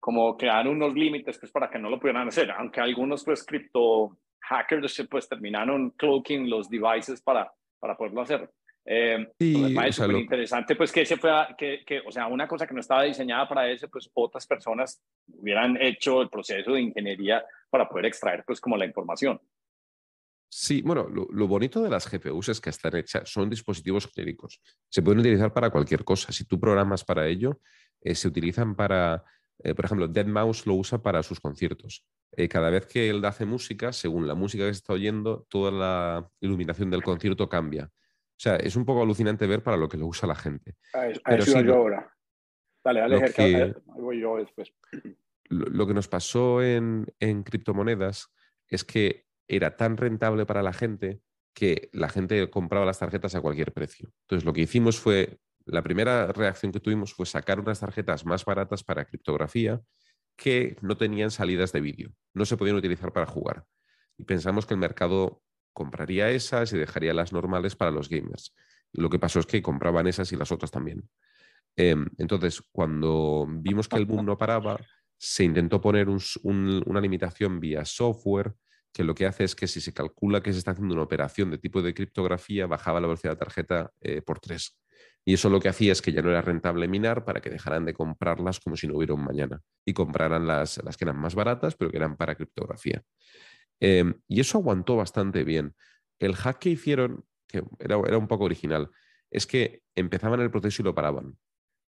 [0.00, 4.18] como crear unos límites pues, para que no lo pudieran hacer, aunque algunos pues cripto
[4.40, 8.48] hackers pues terminaron cloaking los devices para, para poderlo hacer.
[8.84, 12.66] Eh, sí, es súper interesante pues que ese fue, que, que, o sea, una cosa
[12.66, 17.44] que no estaba diseñada para eso, pues otras personas hubieran hecho el proceso de ingeniería
[17.68, 19.40] para poder extraer pues como la información.
[20.52, 24.60] Sí, bueno, lo, lo, bonito de las GPUs es que están hechas, son dispositivos genéricos.
[24.88, 26.32] Se pueden utilizar para cualquier cosa.
[26.32, 27.60] Si tú programas para ello,
[28.00, 29.22] eh, se utilizan para
[29.62, 32.04] eh, por ejemplo, Dead Mouse lo usa para sus conciertos.
[32.32, 35.70] Eh, cada vez que él hace música, según la música que se está oyendo, toda
[35.70, 37.90] la iluminación del concierto cambia.
[37.92, 40.76] O sea, es un poco alucinante ver para lo que lo usa la gente.
[40.94, 42.16] A, eso yo ahora.
[42.82, 44.72] Dale, dale, lo que, voy yo después.
[45.50, 48.32] Lo, que nos pasó en, en criptomonedas
[48.68, 51.20] es que era tan rentable para la gente
[51.52, 54.10] que la gente compraba las tarjetas a cualquier precio.
[54.22, 58.44] Entonces, lo que hicimos fue la primera reacción que tuvimos fue sacar unas tarjetas más
[58.44, 59.80] baratas para criptografía
[60.36, 63.64] que no tenían salidas de vídeo, no se podían utilizar para jugar.
[64.16, 68.54] Y pensamos que el mercado compraría esas y dejaría las normales para los gamers.
[68.92, 71.08] Lo que pasó es que compraban esas y las otras también.
[71.76, 74.78] Em, entonces, cuando vimos que el boom no paraba,
[75.16, 78.54] se intentó poner una limitación vía software
[78.92, 81.50] que lo que hace es que si se calcula que se está haciendo una operación
[81.50, 84.80] de tipo de criptografía, bajaba la velocidad de la tarjeta eh, por tres.
[85.24, 87.84] Y eso lo que hacía es que ya no era rentable minar para que dejaran
[87.84, 91.34] de comprarlas como si no hubiera un mañana y compraran las, las que eran más
[91.34, 93.02] baratas, pero que eran para criptografía.
[93.80, 95.74] Em, y eso aguantó bastante bien.
[96.18, 98.90] El hack que hicieron, que era, era un poco original,
[99.30, 101.38] es que empezaban el proceso y lo paraban.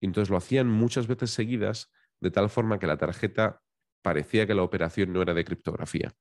[0.00, 3.60] Y entonces lo hacían muchas veces seguidas, de tal forma que la tarjeta
[4.02, 6.12] parecía que la operación no era de criptografía.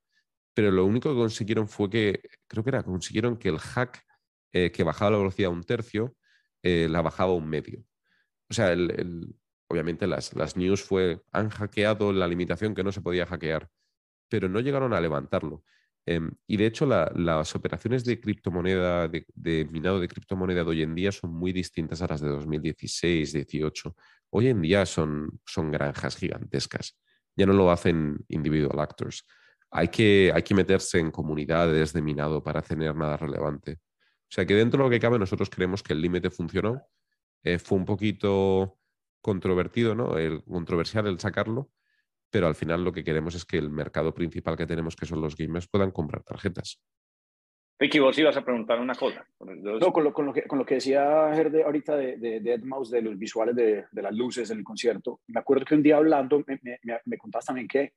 [0.54, 4.04] Pero lo único que consiguieron fue que, creo que era, consiguieron que el hack
[4.52, 6.16] eh, que bajaba la velocidad a un tercio
[6.64, 7.84] eh, la bajaba un medio.
[8.50, 8.76] O sea,
[9.68, 13.70] obviamente las, las news fue, han hackeado la limitación que no se podía hackear,
[14.30, 15.64] pero no llegaron a levantarlo.
[16.06, 20.96] Em, y de hecho, las operaciones de criptomoneda, de, minado de criptomoneda de hoy en
[20.96, 23.96] día son muy distintas a las de 2016, 18.
[24.32, 26.98] Hoy en día son, son granjas gigantescas.
[27.36, 29.24] Ya no lo hacen individual actors.
[29.70, 33.78] Hay que, hay que meterse en comunidades de minado para tener nada relevante.
[34.30, 36.84] O sea que dentro de lo que cabe nosotros creemos que el límite funcionó.
[37.44, 38.78] Eh, fue un poquito
[39.22, 40.18] controvertido, ¿no?
[40.18, 41.72] El, controversial el sacarlo,
[42.30, 45.22] pero al final lo que queremos es que el mercado principal que tenemos, que son
[45.22, 46.80] los gamers, puedan comprar tarjetas.
[47.80, 49.26] Ricky, vos ibas a preguntar una cosa.
[49.40, 52.58] No, con lo, con lo, que, con lo que decía Gerde ahorita de, de, de
[52.60, 55.22] Mouse, de los visuales de, de, las luces en el concierto.
[55.28, 57.94] Me acuerdo que un día hablando me, me, me contabas también que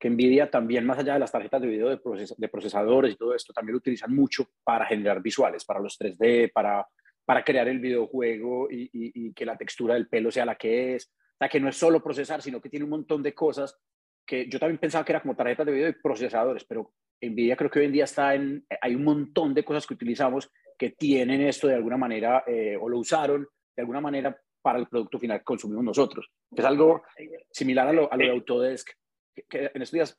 [0.00, 3.52] que Nvidia también, más allá de las tarjetas de video de, procesadores y todo esto,
[3.52, 6.88] también lo utilizan mucho para generar visuales, para los 3D, para,
[7.26, 11.12] para crear el videojuego y, que la textura del pelo sea la que es.
[11.34, 13.78] O sea, que no es solo procesar, sino que tiene un montón de cosas
[14.26, 17.70] que yo también pensaba que era como tarjetas de video y procesadores, pero Nvidia creo
[17.70, 21.42] que hoy en día está en, hay un montón de cosas que utilizamos que tienen
[21.42, 25.38] esto de alguna manera eh, o lo usaron de alguna manera para el producto final
[25.40, 26.30] que consumimos nosotros.
[26.56, 27.02] Es algo
[27.50, 28.90] similar a lo, a lo de Autodesk,
[29.48, 30.16] que, en estos días,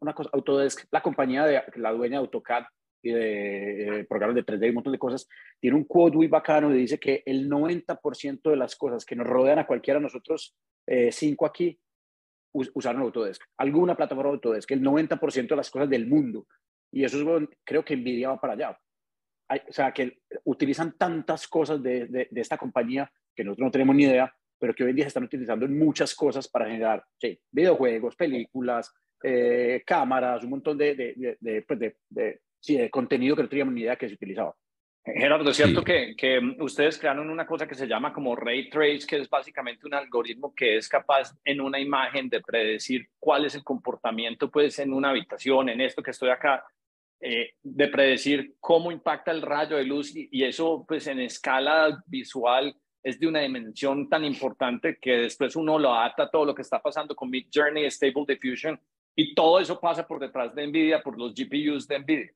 [0.00, 2.64] una cosa, Autodesk, la compañía de la dueña de AutoCAD
[3.02, 5.28] y de eh, programas de 3D y un montón de cosas,
[5.60, 9.26] tiene un quote muy bacano y dice que el 90% de las cosas que nos
[9.26, 11.78] rodean a cualquiera de nosotros, eh, cinco aquí,
[12.52, 13.42] usaron Autodesk.
[13.58, 16.46] Alguna plataforma Autodesk, el 90% de las cosas del mundo.
[16.92, 18.78] Y eso es, creo que Nvidia va para allá.
[19.68, 23.96] o sea, que utilizan tantas cosas de, de, de esta compañía que nosotros no tenemos
[23.96, 24.32] ni idea,
[24.64, 28.16] pero que hoy en día se están utilizando en muchas cosas para generar sí, videojuegos,
[28.16, 28.90] películas,
[29.22, 33.74] eh, cámaras, un montón de, de, de, pues de, sí, de contenido que no teníamos
[33.74, 34.56] ni idea que se utilizaba.
[35.04, 39.06] Gerardo, es cierto que, que, ustedes crearon una cosa que se llama como Ray Trace,
[39.06, 43.54] que es básicamente un algoritmo que es capaz en una imagen de predecir cuál es
[43.56, 46.64] el comportamiento pues en una habitación, en esto que estoy acá,
[47.20, 52.02] eh, de predecir cómo impacta el rayo de luz y, y, eso pues en escala
[52.06, 56.54] visual es de una dimensión tan importante que después uno lo adapta a todo lo
[56.54, 58.80] que está pasando con Mid Journey, Stable Diffusion
[59.14, 62.32] y todo eso pasa por detrás de NVIDIA, por los GPUs de NVIDIA.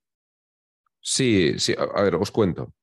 [1.01, 2.75] Sí, sí, a, ver, os cuento.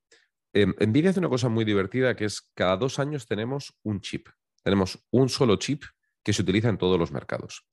[0.52, 4.28] Eh, NVIDIA hace una cosa muy divertida que es cada dos años tenemos un chip.
[4.64, 5.84] Tenemos un solo chip
[6.24, 7.68] que se utiliza en todos los mercados.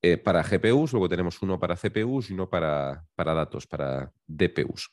[0.00, 4.90] Eh, para GPUs, luego tenemos uno para CPUs y uno para, para datos, para DPUs.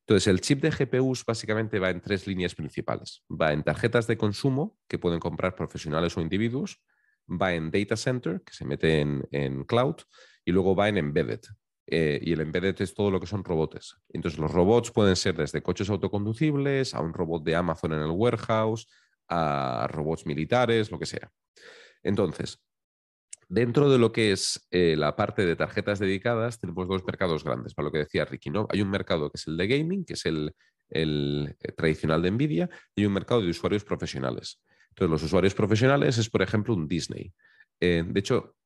[0.00, 3.24] Entonces, el chip de GPUs básicamente va en tres líneas principales.
[3.30, 6.80] Va en tarjetas de consumo que pueden comprar profesionales o individuos,
[7.28, 9.96] va en data center, que se mete en, en cloud,
[10.44, 11.40] y luego va en embedded,
[11.86, 13.96] eh, y el embedded es todo lo que son robots.
[14.10, 18.10] Entonces, los robots pueden ser desde coches autoconducibles a un robot de Amazon en el
[18.10, 18.86] warehouse,
[19.28, 21.30] a robots militares, lo que sea.
[22.02, 22.62] Entonces,
[23.48, 27.74] dentro de lo que es eh, la parte de tarjetas dedicadas, tenemos dos mercados grandes,
[27.74, 28.50] para lo que decía Ricky.
[28.50, 28.66] ¿no?
[28.70, 30.54] Hay un mercado que es el de gaming, que es el,
[30.90, 34.60] el eh, tradicional de Nvidia, y hay un mercado de usuarios profesionales.
[34.90, 37.32] Entonces, los usuarios profesionales es, por ejemplo, un Disney.
[37.80, 38.56] de hecho,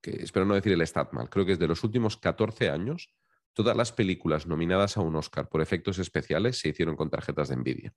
[0.00, 3.12] que espero no decir el stat mal, creo que es de los últimos 14 años,
[3.52, 7.56] todas las películas nominadas a un Oscar por efectos especiales se hicieron con tarjetas de
[7.56, 7.92] Nvidia.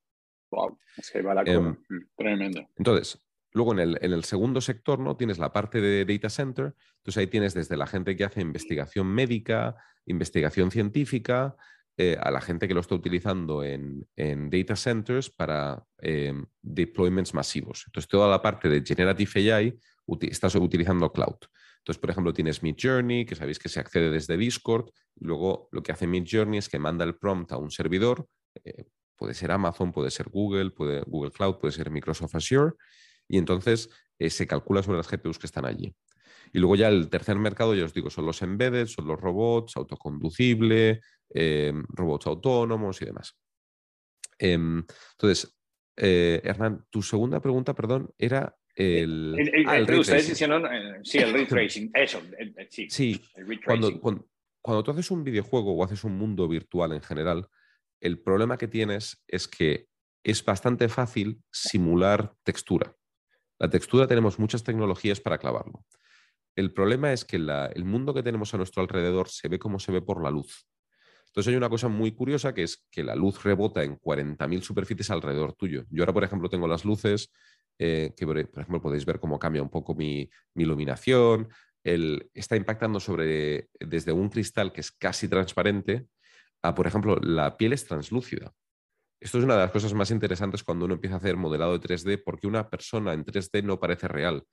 [0.50, 1.78] Wow, es que va la eh,
[2.18, 2.68] Tremendo.
[2.76, 5.18] Entonces, luego en el, en el, segundo sector, ¿no?
[5.18, 9.08] Tienes la parte de data center, entonces ahí tienes desde la gente que hace investigación
[9.08, 11.56] médica, investigación científica,
[11.98, 17.34] eh, a la gente que lo está utilizando en, en data centers para eh, deployments
[17.34, 17.84] masivos.
[17.86, 19.78] Entonces, toda la parte de Generative AI
[20.22, 21.38] estás utilizando cloud.
[21.80, 24.90] Entonces, por ejemplo, tienes Mid Journey, que sabéis que se accede desde Discord.
[25.20, 28.26] Luego, lo que hace Mid Journey es que manda el prompt a un servidor.
[28.64, 28.86] Eh,
[29.18, 32.74] puede ser Amazon, puede ser Google, puede, Google Cloud, puede ser Microsoft Azure.
[33.32, 33.90] Y entonces
[34.20, 35.96] eh, se calcula sobre las GPUs que están allí.
[36.54, 39.78] Y luego ya el tercer mercado, ya os digo, son los embedded, son los robots,
[39.78, 41.02] autoconducible,
[41.34, 43.38] eh, robots autónomos y demás.
[44.38, 45.58] Em, entonces,
[45.96, 51.92] Hernán, tu segunda pregunta, perdón, era el, ah, ustedes hicieron, eh, sí, el ray tracing,
[51.94, 52.22] eso,
[52.70, 52.90] sí.
[52.90, 53.22] sí
[53.66, 57.48] cuando, cuando, tú haces un videojuego o haces un mundo virtual en general,
[58.00, 59.88] el problema que tienes es que
[60.24, 62.96] es bastante fácil simular textura.
[63.62, 65.86] La textura tenemos muchas tecnologías para clavarlo.
[66.56, 69.92] El problema es que el mundo que tenemos a nuestro alrededor se ve como se
[69.92, 70.66] ve por la luz.
[71.28, 75.12] Entonces hay una cosa muy curiosa que es que la luz rebota en 40.000 superficies
[75.12, 75.86] alrededor tuyo.
[75.92, 77.32] Yo ahora, por ejemplo, tengo las luces
[77.78, 81.48] eh, que por ejemplo podéis ver cómo cambia un poco mi, iluminación,
[81.84, 86.08] el, está impactando sobre desde un cristal que es casi transparente
[86.64, 88.56] a, por ejemplo, la piel es translúcida.
[89.22, 91.88] Esto es una de las cosas más interesantes cuando uno empieza a hacer modelado de
[91.88, 94.44] 3D, porque una persona en 3D no parece real.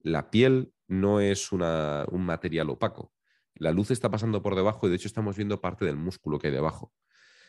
[0.00, 3.12] La piel no es un material opaco.
[3.54, 6.46] La luz está pasando por debajo y de hecho estamos viendo parte del músculo que
[6.46, 6.94] hay debajo.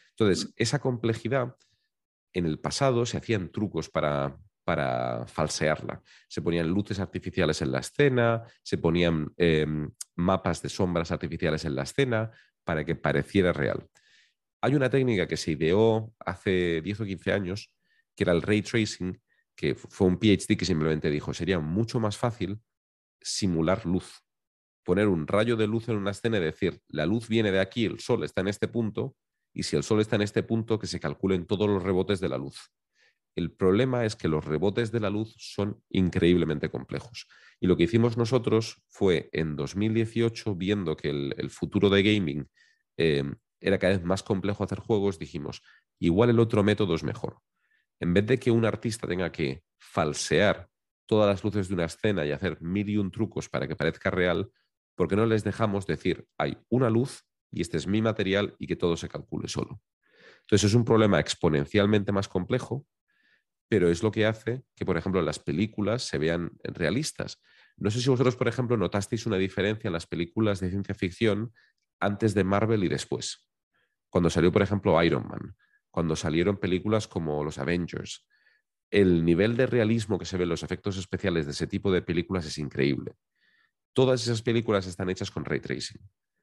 [0.09, 1.55] Entonces, esa complejidad
[2.33, 6.01] en el pasado se hacían trucos para, para falsearla.
[6.27, 11.75] Se ponían luces artificiales en la escena, se ponían em, mapas de sombras artificiales en
[11.75, 12.31] la escena
[12.65, 13.87] para que pareciera real.
[14.61, 17.71] Hay una técnica que se ideó hace 10 o 15 años,
[18.15, 19.19] que era el ray tracing,
[19.55, 22.59] que fue un PhD que simplemente dijo, sería mucho más fácil
[23.21, 24.23] simular luz.
[24.83, 27.85] Poner un rayo de luz en una escena y decir, la luz viene de aquí,
[27.85, 29.15] el sol está en este punto,
[29.53, 32.29] y si el sol está en este punto, que se calculen todos los rebotes de
[32.29, 32.71] la luz.
[33.35, 37.27] El problema es que los rebotes de la luz son increíblemente complejos.
[37.59, 42.49] Y lo que hicimos nosotros fue en 2018, viendo que el, futuro de gaming
[42.97, 45.61] em, era cada vez más complejo hacer juegos, dijimos,
[45.99, 47.39] igual el otro método es mejor.
[47.99, 50.69] En vez de que un artista tenga que falsear
[51.05, 54.09] todas las luces de una escena y hacer mil y un trucos para que parezca
[54.09, 54.51] real,
[54.95, 58.67] ¿por qué no les dejamos decir, hay una luz y este es mi material y
[58.67, 59.81] que todo se calcule solo?
[60.41, 62.85] Entonces es un problema exponencialmente más complejo
[63.67, 67.41] pero es lo que hace que, por ejemplo, las películas se vean realistas.
[67.77, 71.51] No sé si vosotros, por ejemplo, notasteis una diferencia en las películas de ciencia ficción
[71.99, 73.47] antes de Marvel y después.
[74.09, 75.55] Cuando salió, por ejemplo, Iron Man,
[75.91, 78.27] cuando salieron películas como los Avengers,
[78.91, 82.01] el nivel de realismo que se ve en los efectos especiales de ese tipo de
[82.01, 83.13] películas es increíble.
[83.93, 86.01] Todas esas películas están hechas con ray tracing.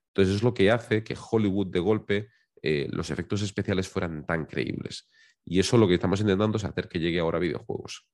[0.08, 2.28] Entonces es lo que hace que Hollywood de golpe
[2.62, 5.08] eh, los efectos especiales fueran tan creíbles.
[5.44, 8.06] Y eso lo que estamos intentando es hacer que llegue ahora a videojuegos.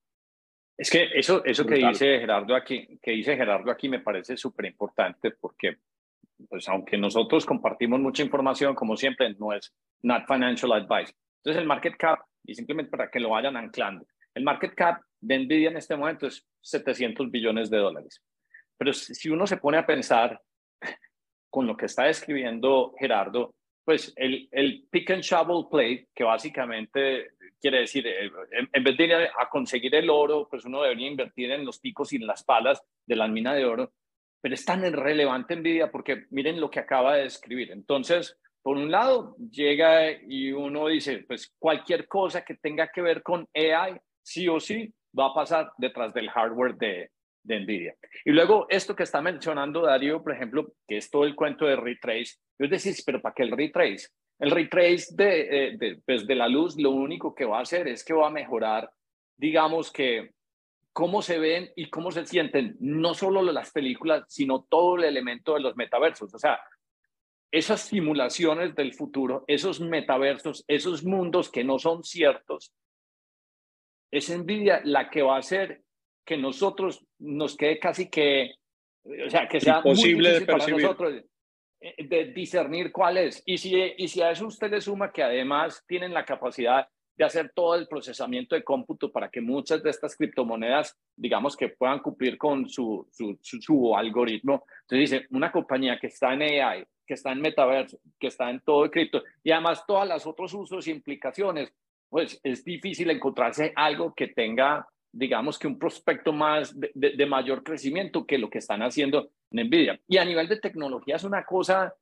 [0.78, 4.66] Es que eso, eso que dice Gerardo aquí, que dice Gerardo aquí me parece súper
[4.66, 5.78] importante porque,
[6.48, 11.12] pues, aunque nosotros compartimos mucha información, como siempre, no es not financial advice.
[11.42, 15.38] Entonces, el market cap, y simplemente para que lo vayan anclando, el market cap de
[15.38, 18.22] Nvidia en este momento es 700 billones de dólares.
[18.76, 20.40] Pero si uno se pone a pensar
[21.50, 27.30] con lo que está describiendo Gerardo, pues el, el pick and shovel play, que básicamente
[27.60, 28.30] quiere decir, eh,
[28.72, 32.12] en, vez de ir a, conseguir el oro, pues uno debería invertir en los picos
[32.12, 33.92] y en las palas de la mina de oro,
[34.40, 37.70] pero es tan relevante Nvidia porque miren lo que acaba de describir.
[37.72, 43.22] Entonces, por un lado, llega y uno dice, pues cualquier cosa que tenga que ver
[43.22, 47.10] con AI, sí o sí, va a pasar detrás del hardware de,
[47.42, 47.94] de NVIDIA.
[48.24, 51.76] Y luego esto que está mencionando Darío, por ejemplo, que es todo el cuento de
[51.76, 54.08] retrace, yo decía, pero ¿para qué el retrace?
[54.38, 57.88] El retrace de, eh, de, pues de la luz lo único que va a hacer
[57.88, 58.90] es que va a mejorar,
[59.36, 60.30] digamos que,
[60.92, 65.54] cómo se ven y cómo se sienten, no solo las películas, sino todo el elemento
[65.54, 66.34] de los metaversos.
[66.34, 66.60] O sea,
[67.50, 72.74] esas simulaciones del futuro, esos metaversos, esos mundos que no son ciertos,
[74.10, 75.82] es envidia la que va a hacer
[76.24, 78.54] que nosotros nos quede casi que,
[79.04, 81.24] o sea, que sea imposible de para nosotros
[81.80, 83.42] eh, de discernir cuál es.
[83.46, 87.24] Y si, y si a eso usted le suma que además tienen la capacidad de
[87.24, 91.98] hacer todo el procesamiento de cómputo para que muchas de estas criptomonedas, digamos, que puedan
[91.98, 94.64] cumplir con su, su, su, algoritmo.
[94.82, 98.60] Entonces dice, una compañía que está en AI, que está en metaverso, que está en
[98.60, 101.74] todo cripto, y además todas las otros usos e implicaciones,
[102.08, 108.26] pues es difícil encontrarse algo que tenga digamos que un prospecto más de, mayor crecimiento
[108.26, 109.98] que lo que están haciendo en Nvidia.
[110.06, 111.94] Y a nivel de tecnología es una cosa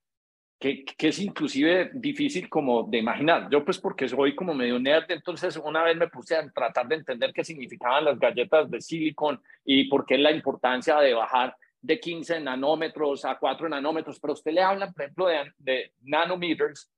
[0.58, 3.48] que, que, es inclusive difícil como de imaginar.
[3.50, 6.96] Yo pues porque soy como medio nerd, entonces una vez me puse a tratar de
[6.96, 12.00] entender qué significaban las galletas de silicon y por qué la importancia de bajar de
[12.00, 16.90] 15 nanómetros a 4 nanómetros, pero usted le habla, por ejemplo, de, de nanometers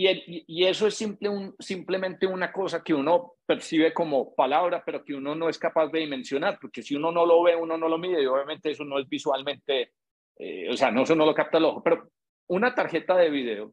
[0.00, 5.14] y, eso es simple un, simplemente una cosa que uno percibe como palabra, pero que
[5.14, 7.98] uno no es capaz de dimensionar, porque si uno no lo ve, uno no lo
[7.98, 9.92] mide, y obviamente eso no es visualmente,
[10.36, 12.10] eh, o sea, no, eso no lo capta el ojo, pero
[12.48, 13.72] una tarjeta de video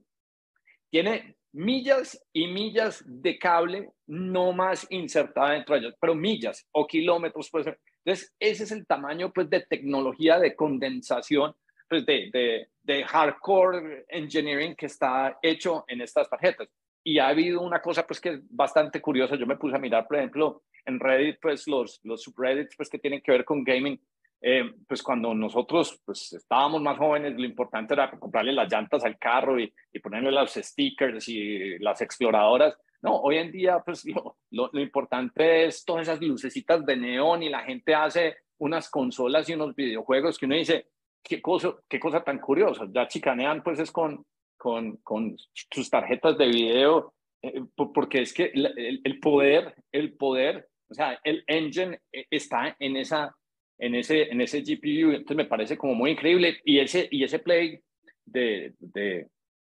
[0.89, 6.85] tiene millas y millas de cable no más insertada dentro de ellas, pero millas o
[6.85, 7.67] kilómetros, pues.
[8.03, 11.55] Entonces, ese es el tamaño, pues, de tecnología de condensación
[11.87, 16.67] pues, de, de, hardcore engineering que está hecho en estas tarjetas.
[17.03, 19.35] Y ha habido una cosa pues que es bastante curiosa.
[19.35, 22.99] Yo me puse a mirar, por ejemplo, en Reddit, pues los, los subreddits pues que
[22.99, 23.99] tienen que ver con gaming.
[24.47, 29.17] Eh, pues cuando nosotros pues estábamos más jóvenes, lo importante era comprarle las llantas al
[29.17, 32.77] carro y, y ponerle los stickers y las exploradoras.
[33.01, 37.41] No, hoy en día pues lo, lo, lo importante es todas esas lucecitas de neón
[37.41, 40.89] y la gente hace unas consolas y unos videojuegos que uno dice,
[41.23, 42.85] qué cosa, qué cosa tan curiosa.
[42.93, 45.35] Ya chicanean pues es con, con, con
[45.71, 51.19] sus tarjetas de video, eh, porque es que el, el, poder, el poder, o sea,
[51.23, 53.35] el engine eh, está en esa
[53.77, 56.59] en ese, en ese GPU, entonces me parece como muy increíble.
[56.63, 57.79] Y ese, y ese play
[58.25, 59.27] de, de,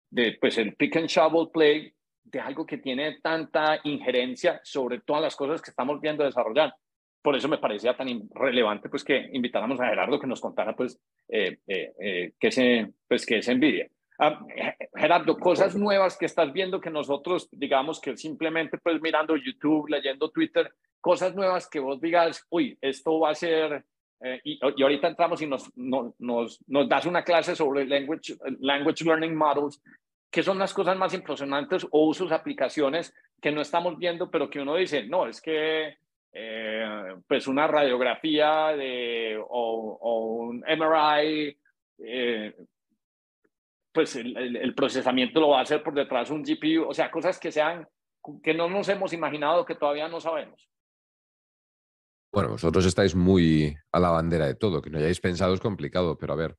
[0.10, 1.92] de, pues el pick and shovel play
[2.24, 6.74] de algo que tiene tanta injerencia sobre todas las cosas que estamos viendo desarrollar.
[7.22, 11.00] Por eso me parecía tan relevante pues que invitáramos a Gerardo que nos contara pues
[11.30, 13.88] eh, eh, eh, qué, se, pues, es envidia.
[14.20, 14.40] Ah,
[14.96, 20.30] Gerardo, cosas nuevas que estás viendo que nosotros digamos que simplemente pues mirando YouTube, leyendo
[20.30, 20.72] Twitter,
[21.04, 23.84] cosas nuevas que vos digas, uy, esto va a ser,
[24.44, 29.36] y, y, ahorita entramos y nos, nos, nos, das una clase sobre language, language learning
[29.36, 29.82] models,
[30.32, 34.62] que son las cosas más impresionantes o usos, aplicaciones que no estamos viendo, pero que
[34.62, 35.98] uno dice, no, es que
[36.32, 41.56] eh, pues una radiografía de, o, un MRI,
[42.00, 42.56] eh,
[43.92, 47.52] pues el, procesamiento lo va a hacer por detrás un GPU, o sea, cosas que
[47.52, 47.88] sean,
[48.42, 50.68] que no nos hemos imaginado, que todavía no sabemos.
[52.34, 56.18] Bueno, vosotros estáis muy a la bandera de todo, que no hayáis pensado es complicado,
[56.18, 56.58] pero a ver,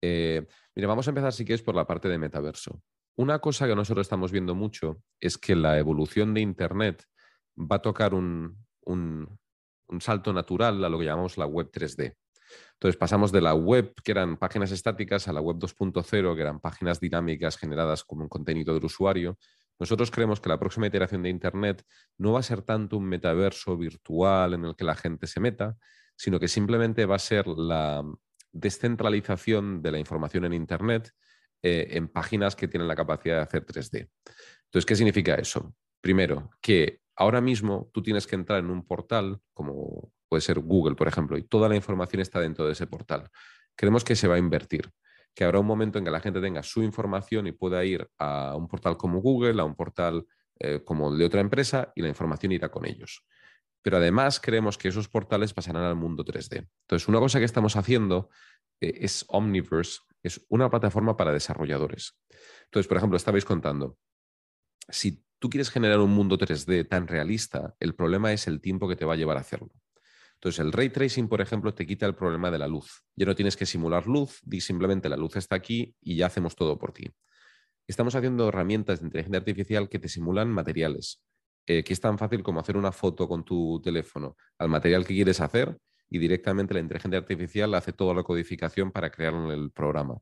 [0.00, 2.82] eh, mire, vamos a empezar si quieres por la parte de metaverso.
[3.16, 7.04] Una cosa que nosotros estamos viendo mucho es que la evolución de Internet
[7.58, 8.56] va a tocar un,
[8.86, 9.38] un,
[10.00, 12.16] salto natural a lo que llamamos la web 3D.
[12.72, 16.58] Entonces pasamos de la web, que eran páginas estáticas, a la web 2.0, que eran
[16.58, 19.36] páginas dinámicas generadas como un contenido del usuario.
[19.78, 21.84] Nosotros creemos que la próxima iteración de Internet
[22.18, 25.76] no va a ser tanto un metaverso virtual en el que la gente se meta,
[26.16, 28.04] sino que simplemente va a ser la
[28.52, 31.10] descentralización de la información en Internet
[31.62, 34.08] eh, en páginas que tienen la capacidad de hacer 3D.
[34.64, 35.74] Entonces, ¿qué significa eso?
[36.00, 40.94] Primero, que ahora mismo tú tienes que entrar en un portal como puede ser Google,
[40.94, 43.28] por ejemplo, y toda la información está dentro de ese portal.
[43.76, 44.90] Creemos que se va a invertir,
[45.34, 48.54] que habrá un momento en que la gente tenga su información y pueda ir a
[48.56, 50.26] un portal como Google, a un portal
[50.58, 53.24] eh, como el de otra empresa, y la información irá con ellos.
[53.82, 56.68] Pero además creemos que esos portales pasarán al mundo 3D.
[56.82, 58.30] Entonces, una cosa que estamos haciendo
[58.80, 62.18] eh, es Omniverse, es una plataforma para desarrolladores.
[62.64, 63.98] Entonces, por ejemplo, estabais contando,
[64.88, 68.96] si tú quieres generar un mundo 3D tan realista, el problema es el tiempo que
[68.96, 69.70] te va a llevar a hacerlo.
[70.42, 73.04] Entonces, el ray tracing, por ejemplo, te quita el problema de la luz.
[73.14, 76.56] Ya no tienes que simular luz, di simplemente la luz está aquí y ya hacemos
[76.56, 77.08] todo por ti.
[77.86, 81.22] Estamos haciendo herramientas de inteligencia artificial que te simulan materiales,
[81.64, 85.14] eh, que es tan fácil como hacer una foto con tu teléfono al material que
[85.14, 85.78] quieres hacer
[86.10, 90.18] y directamente la inteligencia artificial hace toda la codificación para crear el programa.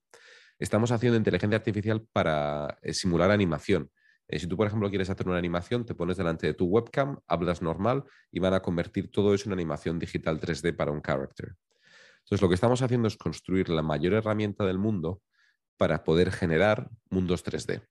[0.59, 3.91] Estamos haciendo inteligencia artificial para eh, simular animación.
[4.31, 7.19] Eh, si tú, por ejemplo, quieres hacer una animación, te pones delante de tu webcam,
[7.27, 11.57] hablas normal y van a convertir todo eso en animación digital 3D para un character.
[12.21, 15.21] Entonces, lo que estamos haciendo es construir la mayor herramienta del mundo
[15.77, 17.83] para poder generar mundos 3D.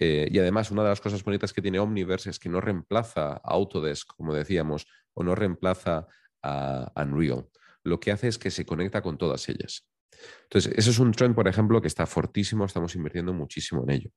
[0.00, 3.34] Eh, y además, una de las cosas bonitas que tiene Omniverse es que no reemplaza
[3.34, 6.08] a Autodesk, como decíamos, o no reemplaza
[6.42, 7.46] a Unreal.
[7.84, 9.86] Lo que hace es que se conecta con todas ellas.
[10.44, 14.10] Entonces, ese es un trend, por ejemplo, que está fortísimo, estamos invirtiendo muchísimo en ello.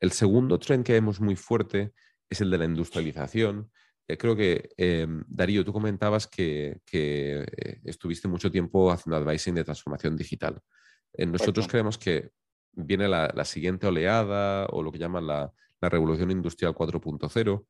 [0.00, 1.92] El segundo trend que vemos muy fuerte
[2.28, 3.70] es el de la industrialización.
[4.08, 9.64] Eh, creo que, eh, Darío, tú comentabas que, eh, estuviste mucho tiempo haciendo advising de
[9.64, 10.60] transformación digital.
[11.18, 12.30] nosotros creemos que
[12.72, 17.66] viene la, siguiente oleada o lo que llaman la, revolución industrial 4.0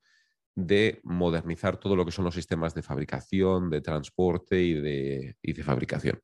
[0.56, 6.20] de modernizar todo lo que son los sistemas de fabricación, de transporte y de fabricación.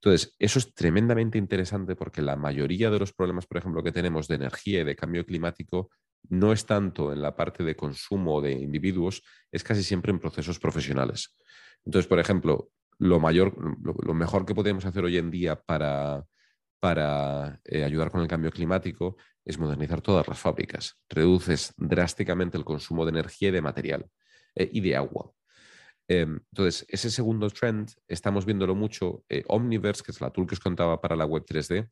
[0.00, 4.28] Entonces, eso es tremendamente interesante porque la mayoría de los problemas, por ejemplo, que tenemos
[4.28, 5.90] de energía y de cambio climático
[6.28, 10.58] no es tanto en la parte de consumo de individuos, es casi siempre en procesos
[10.58, 11.36] profesionales.
[11.84, 16.24] Entonces, por ejemplo, lo, mayor, lo, mejor que podemos hacer hoy en día para,
[16.80, 20.94] para eh, ayudar con el cambio climático es modernizar todas las fábricas.
[21.08, 24.06] Reduces drásticamente el consumo de energía y de material
[24.54, 25.30] eh, y de agua.
[26.08, 29.24] Em, entonces, ese segundo trend estamos viéndolo mucho.
[29.28, 31.88] Eh, Omniverse, que es la tool que os contaba para la web 3D,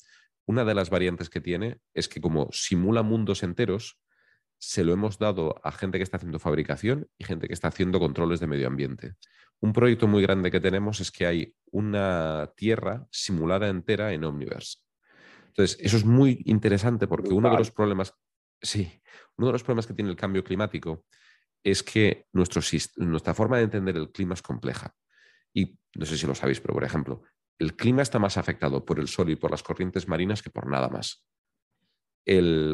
[0.47, 3.99] una de las variantes que tiene es que como simula mundos enteros,
[4.59, 7.99] se lo hemos dado a gente que está haciendo fabricación y gente que está haciendo
[7.99, 9.15] controles de medio ambiente.
[9.61, 14.79] Un proyecto muy grande que tenemos es que hay una tierra simulada entera en Omniverse.
[15.49, 18.15] Entonces, eso es muy interesante porque uno de los problemas,
[18.61, 19.01] sí,
[19.37, 21.05] uno de los problemas que tiene el cambio climático
[21.65, 24.95] es que nuestra forma de entender el clima es compleja.
[25.53, 27.23] Y no sé si lo sabéis, pero por ejemplo,
[27.59, 30.69] el clima está más afectado por el sol y por las corrientes marinas que por
[30.69, 31.25] nada más.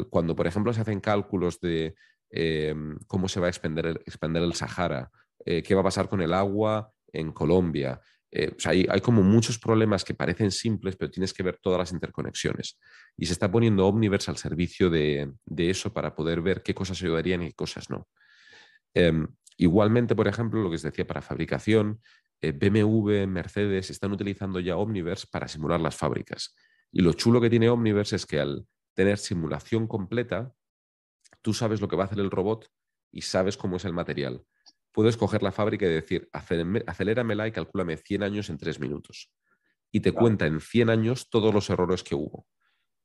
[0.09, 1.95] cuando, por ejemplo, se hacen cálculos de
[2.29, 2.75] eh,
[3.07, 5.09] cómo se va a expandir el, Sahara,
[5.45, 8.01] eh, qué va a pasar con el agua en Colombia,
[8.33, 12.79] eh, hay, como muchos problemas que parecen simples, pero tienes que ver todas las interconexiones.
[13.17, 17.01] Y se está poniendo Omniverse al servicio de, de eso para poder ver qué cosas
[17.01, 18.07] ayudarían y qué cosas no.
[18.93, 19.27] Em,
[19.57, 22.01] igualmente, por ejemplo, lo que os decía para fabricación,
[22.41, 26.55] eh, BMW, Mercedes están utilizando ya Omniverse para simular las fábricas.
[26.91, 30.53] Y lo chulo que tiene Omniverse es que al tener simulación completa,
[31.41, 32.67] tú sabes lo que va a hacer el robot
[33.11, 34.43] y sabes cómo es el material.
[34.91, 39.31] Puedes coger la fábrica y decir, aceléramela y calcúlame 100 años en 3 minutos.
[39.91, 42.45] Y te cuenta en 100 años todos los errores que hubo.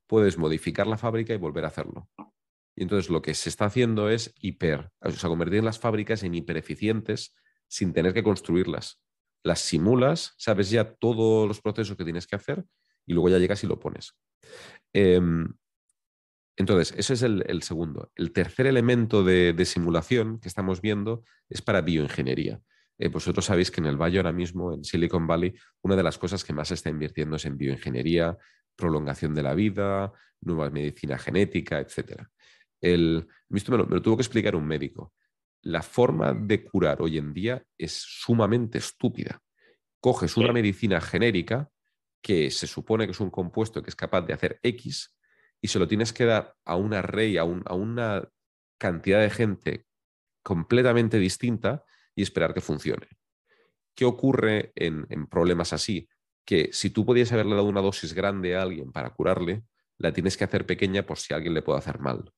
[0.06, 2.08] Puedes modificar la fábrica y volver a hacerlo.
[2.76, 6.34] Y entonces lo que se está haciendo es hiper, o sea, convertir las fábricas en
[6.34, 7.34] hipereficientes
[7.68, 9.00] sin tener que construirlas.
[9.42, 12.64] Las simulas, sabes ya todos los procesos que tienes que hacer
[13.06, 14.12] y luego ya llegas y lo pones.
[14.92, 15.48] Em,
[16.56, 18.10] entonces, ese es el, segundo.
[18.14, 22.60] El tercer elemento de, simulación que estamos viendo es para bioingeniería.
[22.98, 26.16] Eh, vosotros sabéis que en el Valle ahora mismo, en Silicon Valley, una de las
[26.18, 28.36] cosas que más se está invirtiendo es en bioingeniería,
[28.74, 32.30] prolongación de la vida, nueva medicina genética, etcétera.
[32.80, 35.14] El, esto me lo, tuvo que explicar un médico.
[35.62, 39.40] La forma de curar hoy en día es sumamente estúpida.
[40.00, 41.70] Coges una medicina genérica
[42.22, 45.16] que se supone que es un compuesto que es capaz de hacer X
[45.60, 48.28] y se lo tienes que dar a una rey, a, una
[48.78, 49.86] cantidad de gente
[50.42, 53.08] completamente distinta y esperar que funcione.
[53.94, 56.08] ¿Qué ocurre en, en, problemas así?
[56.44, 59.64] Que si tú podías haberle dado una dosis grande a alguien para curarle,
[59.98, 62.32] la tienes que hacer pequeña por si alguien le puede hacer mal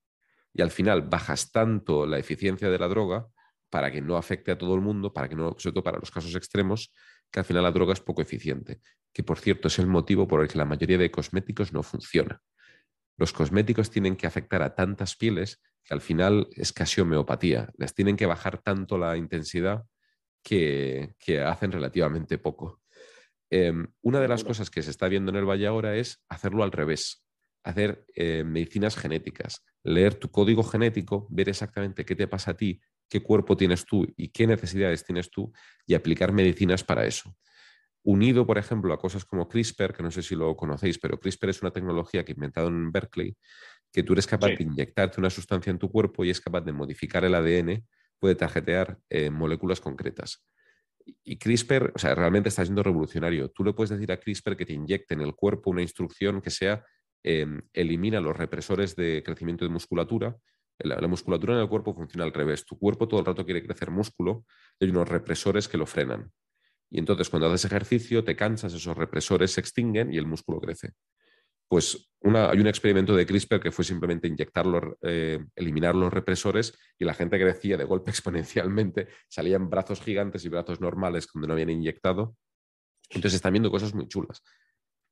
[0.52, 3.28] y al final bajas tanto la eficiencia de la droga
[3.70, 6.10] para que no afecte a todo el mundo, para que no, sobre todo para los
[6.10, 6.92] casos extremos,
[7.30, 8.80] que al final la droga es poco eficiente,
[9.12, 12.40] que por cierto es el motivo por el que la mayoría de cosméticos no funciona.
[13.16, 17.94] Los cosméticos tienen que afectar a tantas pieles que al final es casi homeopatía, les
[17.94, 19.84] tienen que bajar tanto la intensidad
[20.42, 22.80] que, que hacen relativamente poco.
[23.50, 26.62] Em, una de las cosas que se está viendo en el Valle ahora es hacerlo
[26.62, 27.24] al revés,
[27.62, 32.80] hacer eh, medicinas genéticas, leer tu código genético, ver exactamente qué te pasa a ti,
[33.08, 35.52] qué cuerpo tienes tú y qué necesidades tienes tú
[35.86, 37.36] y aplicar medicinas para eso.
[38.02, 41.50] Unido, por ejemplo, a cosas como CRISPR, que no sé si lo conocéis, pero CRISPR
[41.50, 43.36] es una tecnología que he inventado en Berkeley,
[43.92, 46.72] que tú eres capaz de inyectarte una sustancia en tu cuerpo y es capaz de
[46.72, 47.86] modificar el ADN,
[48.18, 50.44] puede tarjetear eh, moléculas concretas
[51.24, 53.50] y CRISPR, o sea, realmente está siendo revolucionario.
[53.50, 56.50] Tú le puedes decir a CRISPR que te inyecte en el cuerpo una instrucción que
[56.50, 56.84] sea
[57.22, 60.36] em, elimina los represores de crecimiento de musculatura.
[60.78, 62.64] La, musculatura en el cuerpo funciona al revés.
[62.64, 64.44] Tu cuerpo todo el rato quiere crecer músculo
[64.78, 66.30] y hay unos represores que lo frenan.
[66.90, 70.94] Y entonces cuando haces ejercicio te cansas, esos represores se extinguen y el músculo crece
[71.68, 74.66] pues hay un experimento de CRISPR que fue simplemente inyectar
[75.02, 80.48] eh, eliminar los represores y la gente crecía de golpe exponencialmente, salían brazos gigantes y
[80.48, 82.36] brazos normales donde no habían inyectado.
[83.10, 84.42] Entonces están viendo cosas muy chulas.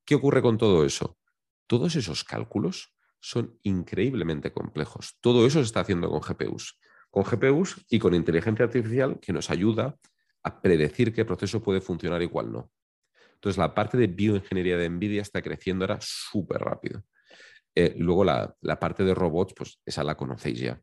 [0.05, 1.19] ¿Qué ocurre con todo eso?
[1.67, 5.17] Todos esos cálculos son increíblemente complejos.
[5.21, 6.79] Todo eso se está haciendo con GPUs.
[7.11, 9.97] Con GPUs y con inteligencia artificial que nos ayuda
[10.43, 12.71] a predecir qué proceso puede funcionar y cuál no.
[13.35, 17.03] Entonces, la parte de bioingeniería de NVIDIA está creciendo ahora súper rápido.
[17.75, 20.81] Eh, luego, la, parte de robots, pues esa la conocéis ya.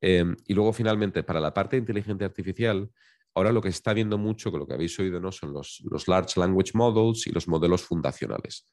[0.00, 2.90] Em, y luego, finalmente, para la parte de inteligencia artificial,
[3.34, 5.30] ahora lo que está viendo mucho, que lo que habéis oído, ¿no?
[5.32, 8.66] son los, los Large Language Models y los modelos fundacionales.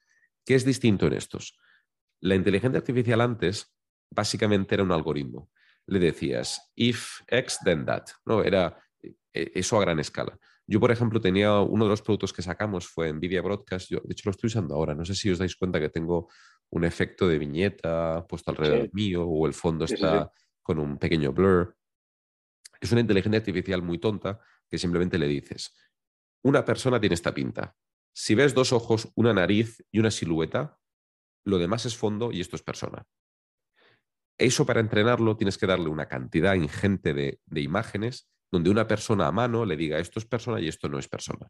[0.45, 1.57] ¿Qué es distinto en estos?
[2.21, 3.73] La inteligencia artificial antes
[4.09, 5.51] básicamente era un algoritmo.
[5.87, 8.05] Le decías, if X, then that.
[8.25, 8.43] ¿no?
[8.43, 10.37] Era eh, eso a gran escala.
[10.67, 13.89] Yo, por ejemplo, tenía uno de los productos que sacamos fue Nvidia Broadcast.
[13.89, 14.95] Yo, de hecho, lo estoy usando ahora.
[14.95, 16.29] No sé si os dais cuenta que tengo
[16.71, 20.31] un efecto de viñeta puesto alrededor mío o el fondo está
[20.63, 21.77] con un pequeño blur.
[22.81, 25.75] Es una inteligencia artificial muy tonta que simplemente le dices,
[26.43, 27.75] una persona tiene esta pinta.
[28.15, 30.79] Si ves dos ojos, una nariz y una silueta,
[31.43, 33.05] lo demás es fondo y esto es persona.
[34.37, 39.27] Eso para entrenarlo tienes que darle una cantidad ingente de, de imágenes donde una persona
[39.27, 41.47] a mano le diga esto es persona y esto no es persona.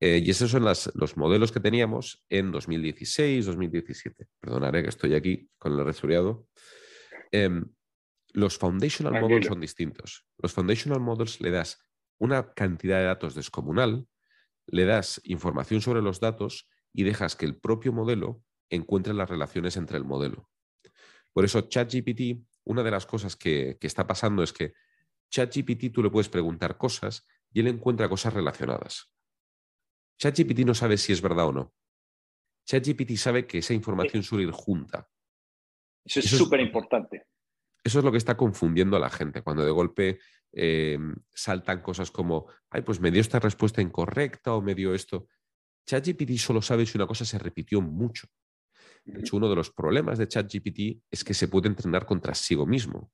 [0.00, 4.26] Eh, y esos son los modelos que teníamos en 2016, 2017.
[4.40, 6.48] Perdonaré que estoy aquí con el resfriado.
[7.30, 7.64] Em,
[8.32, 10.26] los foundational models son distintos.
[10.38, 11.80] Los foundational models le das
[12.18, 14.06] una cantidad de datos descomunal,
[14.68, 19.76] le das información sobre los datos y dejas que el propio modelo encuentre las relaciones
[19.76, 20.48] entre el modelo.
[21.32, 24.74] Por eso ChatGPT, una de las cosas que está pasando es que
[25.30, 29.12] ChatGPT tú le puedes preguntar cosas y él encuentra cosas relacionadas.
[30.18, 31.74] ChatGPT no sabe si es verdad o no.
[32.66, 35.08] ChatGPT sabe que esa información suele ir junta.
[36.04, 37.26] Eso es súper importante.
[37.82, 40.18] Eso es lo que está confundiendo a la gente cuando de golpe
[40.52, 45.28] em, saltan cosas como, ay, pues me dio esta respuesta incorrecta o me dio esto.
[45.86, 48.28] ChatGPT solo sabe si una cosa se repitió mucho.
[49.04, 52.56] De hecho, uno de los problemas de ChatGPT es que se puede entrenar contra sí
[52.56, 53.10] mismo.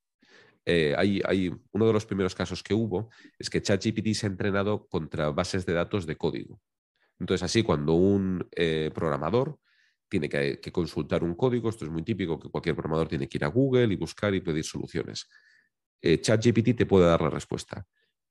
[0.66, 4.88] Eh, hay, uno de los primeros casos que hubo es que ChatGPT se ha entrenado
[4.88, 6.60] contra bases de datos de código.
[7.20, 9.58] Entonces, así cuando un eh, programador
[10.08, 13.44] tiene que, consultar un código, esto es muy típico, que cualquier programador tiene que ir
[13.44, 15.28] a Google y buscar y pedir soluciones.
[16.00, 17.86] Eh, ChatGPT te puede dar la respuesta.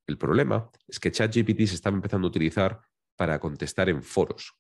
[0.05, 2.82] El problema es que ChatGPT se está empezando a utilizar
[3.16, 4.53] para contestar en foros.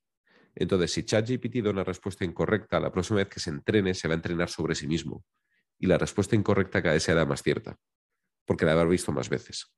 [0.55, 4.13] Entonces, si ChatGPT da una respuesta incorrecta, la próxima vez que se entrene, se va
[4.13, 5.25] a entrenar sobre sí mismo
[5.79, 7.77] y la respuesta incorrecta cada vez será más cierta,
[8.45, 9.73] porque la haber visto más veces.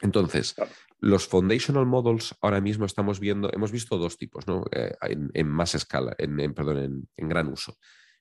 [0.00, 0.54] Entonces,
[0.98, 4.64] los foundational models ahora mismo estamos viendo, hemos visto dos tipos, ¿no?
[4.72, 4.94] Eh,
[5.32, 7.76] en, más escala, en, perdón, en, gran uso.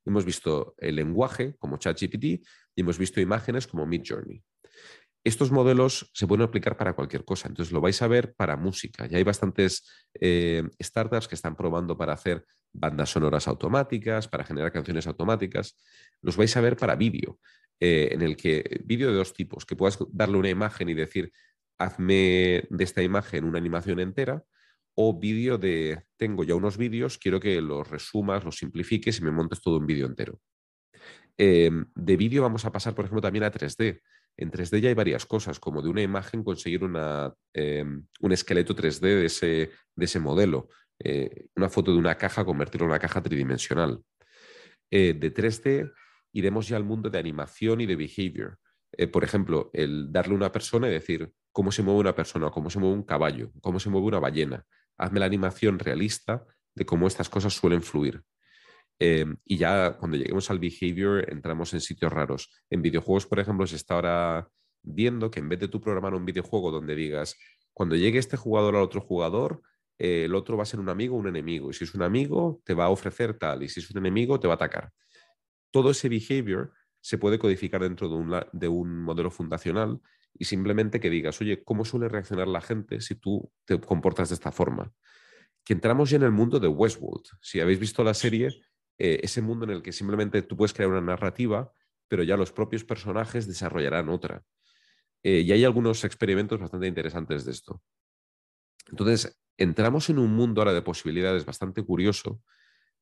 [0.06, 2.45] Hemos visto el lenguaje como ChatGPT
[2.76, 4.43] y hemos visto imágenes como Midjourney.
[5.24, 9.05] Estos modelos se pueden aplicar para cualquier cosa, entonces lo vais a ver para música.
[9.05, 9.88] Ya hay bastantes
[10.19, 12.43] eh, startups que están probando para hacer
[12.74, 15.78] bandas sonoras automáticas, para generar canciones automáticas.
[16.22, 17.39] Los vais a ver para vídeo,
[17.80, 21.32] eh, en el que vídeo de dos tipos, que puedas darle una imagen y decir,
[21.78, 24.43] hazme de esta imagen una animación entera,
[24.95, 29.32] o vídeo de, tengo ya unos vídeos, quiero que los resumas, los simplifiques y me
[29.32, 30.39] montes todo un vídeo entero.
[31.43, 34.03] Em, de vídeo vamos a pasar, por ejemplo, también a 3D.
[34.37, 36.81] En 3D ya hay varias cosas, como de una imagen conseguir
[37.53, 40.69] em, un esqueleto 3D de ese, de ese modelo.
[40.99, 44.03] Eh, una foto de una caja, convertirlo en una caja tridimensional.
[44.91, 45.91] Eh, de 3D
[46.31, 48.59] iremos ya al mundo de animación y de behavior.
[48.91, 52.51] Eh, por ejemplo, el darle a una persona y decir cómo se mueve una persona,
[52.51, 54.63] cómo se mueve un caballo, cómo se mueve una ballena.
[54.95, 58.23] Hazme la animación realista de cómo estas cosas suelen fluir.
[59.04, 62.49] Y ya cuando lleguemos al behavior entramos en sitios raros.
[62.70, 64.47] En videojuegos, por ejemplo, se está ahora
[64.84, 67.36] viendo que en vez de tú programar un videojuego donde digas,
[67.74, 69.62] cuando llegue este jugador al otro jugador,
[69.97, 71.70] eh, el otro va a ser un amigo o un enemigo.
[71.70, 73.64] Y si es un amigo, te va a ofrecer tal.
[73.64, 74.91] Y si es un enemigo, te va a atacar.
[75.72, 79.99] Todo ese behavior se puede codificar dentro de un, de un modelo fundacional
[80.34, 84.36] y simplemente que digas, oye, ¿cómo suele reaccionar la gente si tú te comportas de
[84.36, 84.91] esta forma?
[85.64, 87.26] Que entramos ya en el mundo de Westworld.
[87.41, 88.49] Si habéis visto la serie,
[89.04, 91.74] eh, ese mundo en el que simplemente tú puedes crear una narrativa,
[92.08, 94.43] pero ya los propios personajes desarrollarán otra.
[95.24, 97.82] Eh, y hay algunos experimentos bastante interesantes de esto.
[98.91, 102.43] Entonces, entramos en un mundo ahora de posibilidades bastante curioso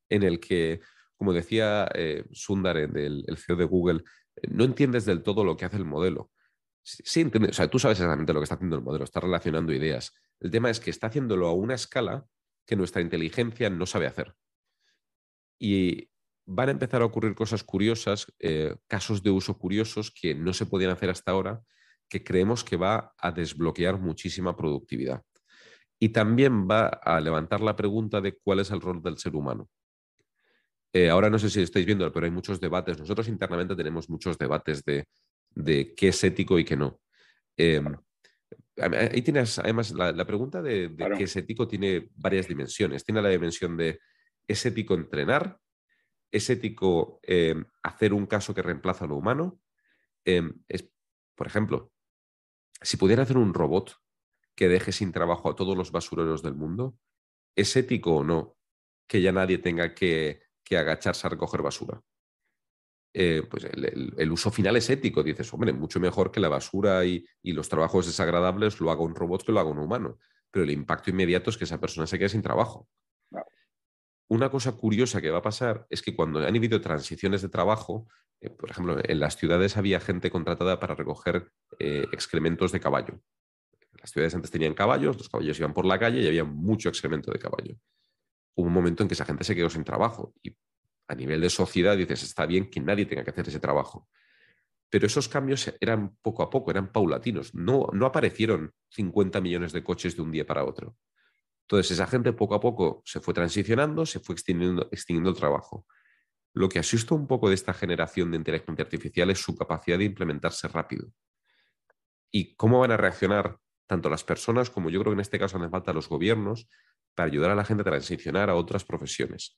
[0.08, 0.80] en el que,
[1.16, 4.02] como decía eh, Sundar, el, CEO de Google,
[4.48, 6.30] no entiendes del todo lo que hace el modelo.
[6.82, 9.70] Sí, entiendes, o sea, tú sabes exactamente lo que está haciendo el modelo, está relacionando
[9.74, 10.14] ideas.
[10.40, 12.24] El tema es que está haciéndolo a una escala
[12.64, 14.34] que nuestra inteligencia no sabe hacer.
[15.60, 16.10] Y
[16.46, 20.66] van a empezar a ocurrir cosas curiosas, eh, casos de uso curiosos que no se
[20.66, 21.60] podían hacer hasta ahora,
[22.08, 25.22] que creemos que va a desbloquear muchísima productividad.
[26.00, 29.68] Y también va a levantar la pregunta de cuál es el rol del ser humano.
[30.92, 32.98] Eh, ahora no sé si estáis viendo, pero hay muchos debates.
[32.98, 35.06] Nosotros internamente tenemos muchos debates de,
[35.94, 37.00] qué es ético y qué no.
[37.56, 37.94] Em,
[38.76, 43.04] ahí tienes, además, la, pregunta de, qué es ético tiene varias dimensiones.
[43.04, 44.00] Tiene la dimensión de,
[44.48, 45.60] ¿es ético entrenar?
[46.30, 49.60] ¿Es ético em, hacer un caso que reemplaza a lo humano?
[50.24, 50.88] Em, es,
[51.34, 51.92] por ejemplo,
[52.82, 54.00] si pudiera hacer un robot
[54.60, 56.98] que deje sin trabajo a todos los basureros del mundo?
[57.56, 58.58] ¿Es ético o no
[59.06, 62.02] que ya nadie tenga que, agacharse a recoger basura?
[63.14, 65.22] Eh, pues el, uso final es ético.
[65.22, 69.44] Dices, hombre, mucho mejor que la basura y, los trabajos desagradables lo haga un robot
[69.44, 70.18] que lo haga un humano.
[70.50, 72.86] Pero el impacto inmediato es que esa persona se quede sin trabajo.
[74.30, 78.06] Una cosa curiosa que va a pasar es que cuando han habido transiciones de trabajo,
[78.40, 81.50] eh, por ejemplo, en las ciudades había gente contratada para recoger
[81.80, 83.20] eh, excrementos de caballo.
[84.00, 87.32] Las ciudades antes tenían caballos, los caballos iban por la calle y había mucho excremento
[87.32, 87.74] de caballo.
[88.54, 90.56] Hubo un momento en que esa gente se quedó sin trabajo y
[91.08, 94.08] a nivel de sociedad dices, está bien que nadie tenga que hacer ese trabajo.
[94.90, 97.52] Pero esos cambios eran poco a poco, eran paulatinos.
[97.52, 100.96] No, no aparecieron 50 millones de coches de un día para otro.
[101.70, 105.86] Entonces, esa gente poco a poco se fue transicionando, se fue extinguiendo, extinguiendo el trabajo.
[106.52, 110.04] Lo que asusta un poco de esta generación de inteligencia artificial es su capacidad de
[110.04, 111.12] implementarse rápido.
[112.32, 113.56] ¿Y cómo van a reaccionar
[113.86, 116.68] tanto las personas como yo creo que en este caso hace falta los gobiernos
[117.14, 119.56] para ayudar a la gente a transicionar a otras profesiones.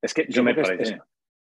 [0.00, 1.00] Es que yo me parece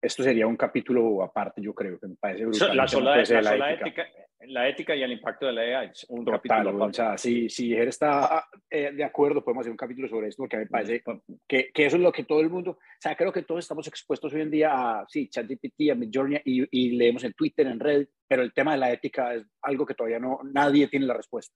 [0.06, 2.76] esto sería un capítulo aparte, yo creo, que me parece brutal.
[2.76, 4.06] La sola, la, ética.
[4.46, 5.90] la ética y el impacto de la AI.
[6.08, 10.08] Un capítulo o sea, si, si Ger está eh, de acuerdo, podemos hacer un capítulo
[10.08, 11.02] sobre esto, porque me parece
[11.46, 13.86] que, que, eso es lo que todo el mundo, o sea, creo que todos estamos
[13.88, 17.80] expuestos hoy en día a, sí, ChatGPT, a Midjourney, y, y leemos en Twitter, en
[17.80, 21.14] Reddit, pero el tema de la ética es algo que todavía no, nadie tiene la
[21.14, 21.54] respuesta.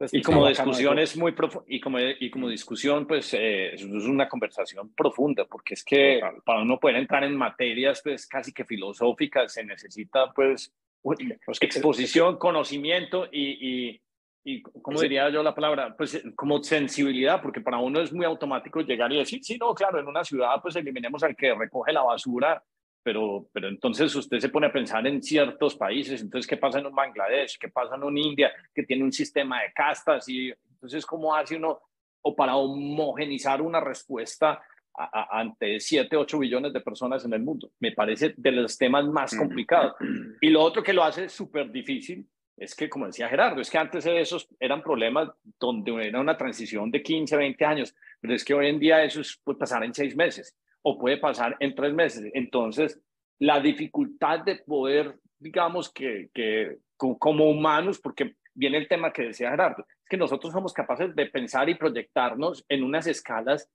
[0.00, 1.34] Pues, y como discusión es muy
[1.66, 6.62] y como, y como discusión, pues eh, es una conversación profunda, porque es que para
[6.62, 10.72] uno poder entrar en materias pues casi que filosóficas se necesita pues,
[11.02, 14.02] pues exposición, conocimiento y, y,
[14.42, 15.94] y ¿cómo diría yo la palabra?
[15.94, 20.00] Pues como sensibilidad, porque para uno es muy automático llegar y decir, sí, no, claro,
[20.00, 22.64] en una ciudad pues eliminemos al que recoge la basura
[23.02, 26.86] pero, pero entonces usted se pone a pensar en ciertos países, entonces, ¿qué pasa en
[26.86, 27.58] un Bangladesh?
[27.58, 30.28] ¿Qué pasa en un India que tiene un sistema de castas?
[30.28, 31.80] Y entonces, ¿cómo hace uno,
[32.22, 37.70] o para homogenizar una respuesta ante 7, 8 billones de personas en el mundo?
[37.80, 39.94] Me parece de los temas más complicados.
[40.40, 42.26] Y lo otro que lo hace súper difícil
[42.56, 46.90] es que, como decía Gerardo, es que antes esos eran problemas donde era una transición
[46.90, 50.14] de 15, 20 años, pero es que hoy en día eso puede pasar en seis
[50.14, 52.30] meses o puede pasar en tres meses.
[52.34, 53.00] Entonces,
[53.38, 59.50] la dificultad de poder, digamos que, que como humanos, porque viene el tema que decía
[59.50, 63.70] Gerardo, es que nosotros somos capaces de pensar y proyectarnos en unas escalas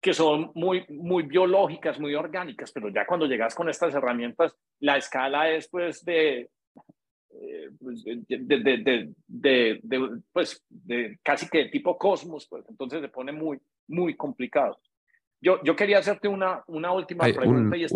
[0.00, 4.98] que son muy, muy biológicas, muy orgánicas, pero ya cuando llegas con estas herramientas, la
[4.98, 6.50] escala es pues de,
[7.40, 10.64] eh, pues, de, de, de, pues,
[11.22, 13.58] casi que de tipo cosmos, pues entonces se pone muy,
[13.88, 14.78] muy complicado.
[15.46, 17.76] Yo, yo quería hacerte una, una última pregunta.
[17.76, 17.86] Un, y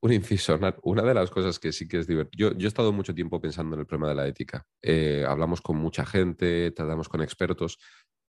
[0.00, 2.50] un, inciso, Una de las cosas que sí que es divertido.
[2.50, 4.64] Yo, yo, he estado mucho tiempo pensando en el problema de la ética.
[4.80, 7.80] Eh, hablamos con mucha gente, tratamos con expertos.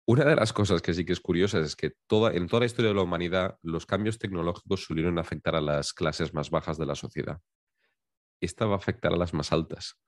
[0.07, 2.67] Una de las cosas que sí que es curiosa es que toda, en toda la
[2.67, 6.87] historia de la humanidad los cambios tecnológicos solieron afectar a las clases más bajas de
[6.87, 7.39] la sociedad.
[8.41, 10.01] Esta va a afectar a las más altas.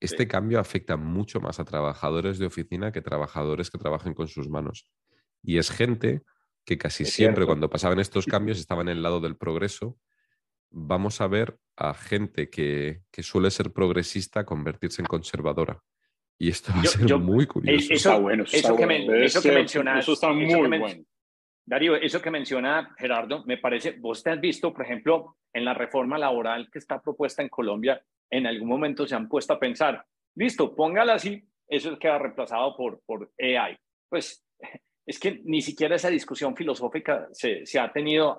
[0.00, 4.48] Este cambio afecta mucho más a trabajadores de oficina que trabajadores que trabajen con sus
[4.48, 4.88] manos.
[5.42, 6.22] Y es gente
[6.64, 9.98] que casi siempre cuando pasaban estos cambios estaban en el lado del progreso
[10.72, 15.82] vamos a ver a gente que, que suele ser progresista convertirse en conservadora.
[16.38, 17.84] Y esto va a ser muy curioso.
[17.84, 18.44] Eso, está bueno.
[18.44, 18.86] Eso, que,
[19.52, 20.00] mencionas.
[20.00, 21.04] Eso está muy bueno.
[21.64, 25.74] Darío, eso que menciona Gerardo, me parece, vos te has visto, por ejemplo, en la
[25.74, 30.04] reforma laboral que está propuesta en Colombia, en algún momento se han puesto a pensar,
[30.34, 33.78] listo, póngala así, eso queda reemplazado por, por AI.
[34.08, 34.44] Pues
[35.04, 38.38] es que ni siquiera esa discusión filosófica se, ha tenido,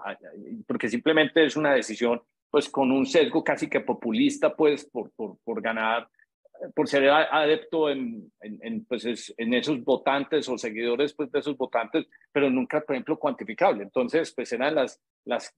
[0.67, 5.37] porque simplemente es una decisión pues con un sesgo casi que populista, pues por, por,
[5.43, 6.07] por ganar,
[6.75, 12.07] por ser adepto en, en, pues en esos votantes o seguidores pues de esos votantes,
[12.31, 13.83] pero nunca, por ejemplo, cuantificable.
[13.83, 15.53] Entonces, pues eran las, las,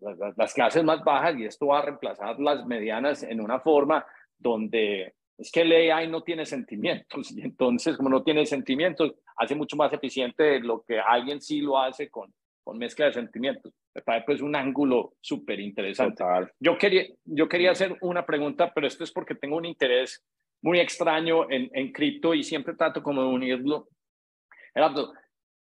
[0.00, 4.04] las, las clases más bajas y esto va a reemplazar las medianas en una forma
[4.38, 9.54] donde es que el AI no tiene sentimientos y entonces como no tiene sentimientos, hace
[9.54, 12.32] mucho más eficiente lo que alguien sí lo hace con,
[12.62, 13.72] con mezcla de sentimientos.
[13.94, 16.22] Me parece pues un ángulo súper interesante.
[16.58, 20.22] Yo quería, yo quería hacer una pregunta, pero esto es porque tengo un interés
[20.62, 23.88] muy extraño en, en cripto y siempre trato como de unirlo.
[24.74, 25.14] Gerardo,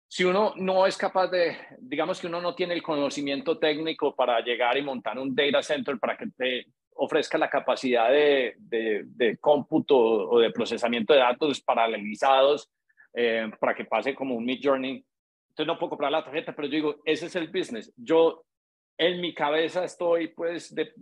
[0.09, 4.41] si uno no es capaz de, digamos que uno no tiene el conocimiento técnico para
[4.41, 9.97] llegar y montar un data center para que te ofrezca la capacidad de, de, cómputo
[9.97, 12.71] o de procesamiento de datos paralelizados
[13.15, 15.05] eh, para que pase como un mid journey.
[15.51, 17.93] Entonces no puedo comprar la tarjeta, pero yo digo, ese es el business.
[17.97, 18.45] Yo
[18.99, 20.93] en mi cabeza estoy pues, de,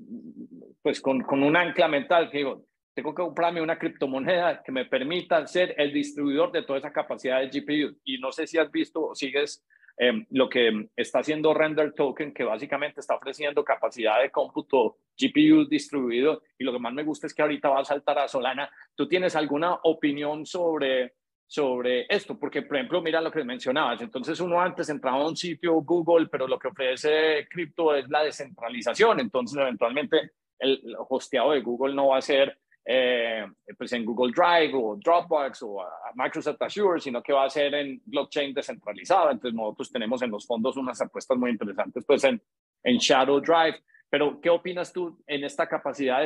[0.83, 2.65] pues con, con un ancla mental que digo,
[2.95, 7.41] tengo que comprarme una criptomoneda que me permita ser el distribuidor de toda esa capacidad
[7.41, 7.97] de GPU.
[8.05, 9.65] Y no sé si has visto o sigues
[10.01, 15.65] Em, lo que está haciendo Render Token, que básicamente está ofreciendo capacidad de cómputo GPU
[15.69, 16.43] distribuido.
[16.57, 18.71] Y lo que más me gusta es que ahorita va a saltar a Solana.
[18.95, 21.15] ¿Tú tienes alguna opinión sobre,
[21.49, 22.39] sobre esto?
[22.39, 24.01] Porque, por ejemplo, mira lo que mencionabas.
[24.01, 28.23] Entonces, uno antes entraba a un sitio Google, pero lo que ofrece cripto es la
[28.23, 29.19] descentralización.
[29.19, 30.31] Entonces, eventualmente,
[30.61, 32.57] el hosteado de Google no va a ser
[32.91, 37.51] eh, pues en Google Drive o Dropbox o a Microsoft Azure, sino que va a
[37.51, 39.33] ser en blockchain descentralizada.
[39.33, 42.41] Entonces nosotros tenemos en los fondos unas apuestas muy interesantes pues en,
[42.83, 43.83] en Shadow Drive.
[44.09, 46.23] Pero, ¿qué opinas tú en esta capacidad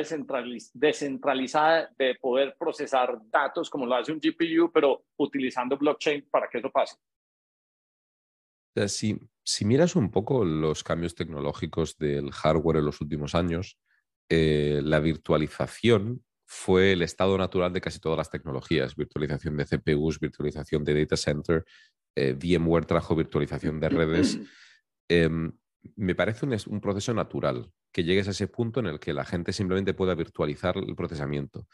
[0.73, 6.59] descentralizada de poder procesar datos como lo hace un GPU, pero utilizando blockchain para que
[6.59, 6.95] eso pase?
[8.87, 13.77] Si, si miras un poco los cambios tecnológicos del hardware en los últimos años,
[14.29, 18.95] eh, la virtualización fue el estado natural de casi todas las tecnologías.
[18.95, 21.65] Virtualización de CPUs, virtualización de data center,
[22.15, 24.39] eh, VMware trajo virtualización de redes.
[25.09, 25.51] Em,
[25.97, 29.51] me parece un, proceso natural que llegues a ese punto en el que la gente
[29.51, 31.67] simplemente pueda virtualizar el procesamiento.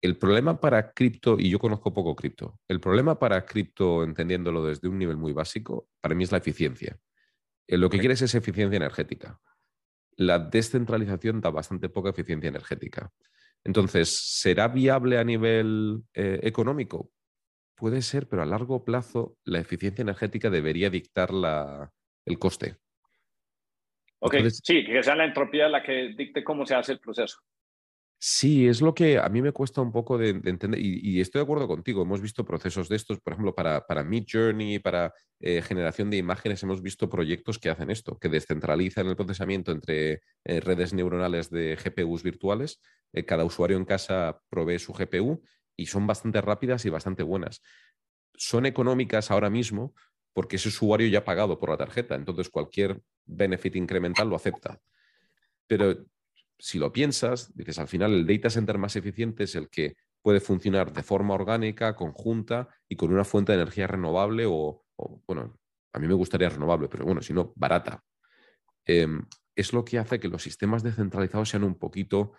[0.00, 4.86] El problema para cripto, y yo conozco poco cripto, el problema para cripto, entendiéndolo desde
[4.86, 6.96] un nivel muy básico, para mí es la eficiencia.
[7.66, 9.40] Eh, lo que quieres es eficiencia energética.
[10.16, 13.10] La descentralización da bastante poca eficiencia energética.
[13.64, 14.08] Entonces,
[14.40, 17.10] ¿será viable a nivel eh, económico?
[17.76, 21.30] Puede ser, pero a largo plazo la eficiencia energética debería dictar
[22.26, 22.76] el coste.
[24.18, 27.38] Ok, sí, que sea la entropía la que dicte cómo se hace el proceso.
[28.22, 31.44] Sí, es lo que a mí me cuesta un poco de, entender y, estoy de
[31.44, 32.02] acuerdo contigo.
[32.02, 36.18] Hemos visto procesos de estos, por ejemplo, para, para Mid Journey, para eh, generación de
[36.18, 41.48] imágenes, hemos visto proyectos que hacen esto, que descentralizan el procesamiento entre eh, redes neuronales
[41.48, 42.82] de GPUs virtuales.
[43.14, 45.42] Eh, cada usuario en casa provee su GPU
[45.74, 47.62] y son bastante rápidas y bastante buenas.
[48.34, 49.94] Son económicas ahora mismo
[50.34, 54.78] porque ese usuario ya ha pagado por la tarjeta, entonces cualquier benefit incremental lo acepta.
[55.66, 56.04] Pero
[56.60, 60.40] si lo piensas, dices, al final el data center más eficiente es el que puede
[60.40, 64.84] funcionar de forma orgánica, conjunta y con una fuente de energía renovable o,
[65.26, 65.58] bueno,
[65.92, 68.04] a mí me gustaría renovable, pero bueno, si no, barata.
[68.84, 69.22] Em,
[69.56, 72.32] es lo que hace que los sistemas descentralizados sean un poquito,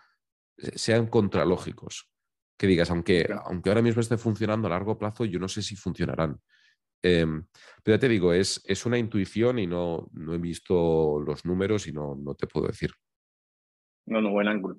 [0.58, 2.10] sean contralógicos.
[2.58, 5.76] Que digas, aunque, aunque ahora mismo esté funcionando a largo plazo, yo no sé si
[5.76, 6.40] funcionarán.
[7.04, 7.48] Em,
[7.84, 11.88] pero ya te digo, es, es una intuición y no, no he visto los números
[11.88, 12.92] y no, no te puedo decir.
[14.06, 14.78] No, no, buen ángulo.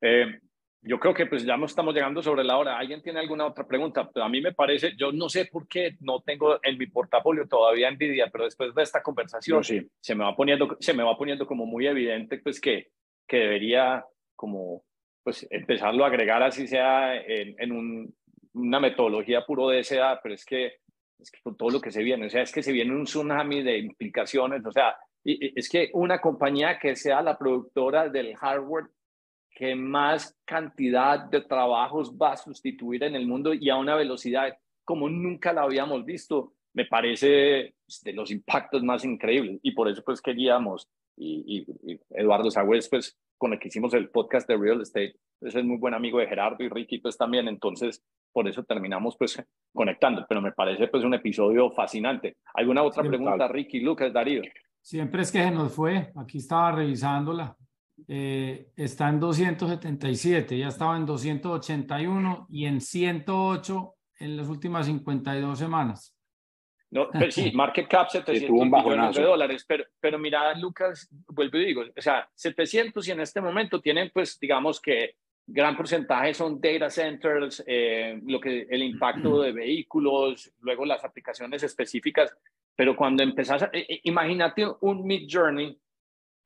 [0.00, 0.38] Eh,
[0.82, 2.78] yo creo que pues ya no estamos llegando sobre la hora.
[2.78, 4.10] ¿Alguien tiene alguna otra pregunta?
[4.14, 7.90] A mí me parece, yo no sé por qué no tengo en mi portafolio todavía
[7.90, 9.86] Nvidia, pero después de esta conversación sí.
[9.98, 12.88] se, me va poniendo, se me va poniendo como muy evidente pues que,
[13.26, 14.04] que debería
[14.36, 14.84] como
[15.22, 18.14] pues empezarlo a agregar así sea en, en un,
[18.54, 20.74] una metodología puro de esa, pero es que,
[21.18, 23.04] es que con todo lo que se viene, o sea, es que se viene un
[23.04, 28.86] tsunami de implicaciones, o sea, es que una compañía que sea la productora del hardware
[29.50, 34.58] que más cantidad de trabajos va a sustituir en el mundo y a una velocidad
[34.84, 39.60] como nunca la habíamos visto, me parece pues, de los impactos más increíbles.
[39.62, 41.64] Y por eso pues queríamos y,
[42.10, 45.76] Eduardo Sagüez, pues con el que hicimos el podcast de Real Estate, pues, es muy
[45.76, 48.02] buen amigo de Gerardo y Ricky pues también, entonces
[48.32, 49.40] por eso terminamos pues
[49.72, 52.36] conectando, pero me parece pues un episodio fascinante.
[52.54, 54.42] ¿Alguna otra pregunta, Ricky, Lucas, Darío?
[54.84, 57.56] Siempre es que se nos fue, aquí estaba revisándola,
[58.06, 65.58] eh, está en 277, ya estaba en 281 y en 108 en las últimas 52
[65.58, 66.14] semanas.
[66.90, 71.64] No, pero sí, market cap 700 millones de dólares, pero, pero mira, Lucas, vuelvo y
[71.64, 75.16] digo, o sea, 700 y en este momento tienen, pues, digamos que
[75.46, 81.62] gran porcentaje son data centers, eh, lo que, el impacto de vehículos, luego las aplicaciones
[81.62, 82.36] específicas,
[82.76, 85.78] pero cuando empezás, a, eh, eh, imagínate un Mid Journey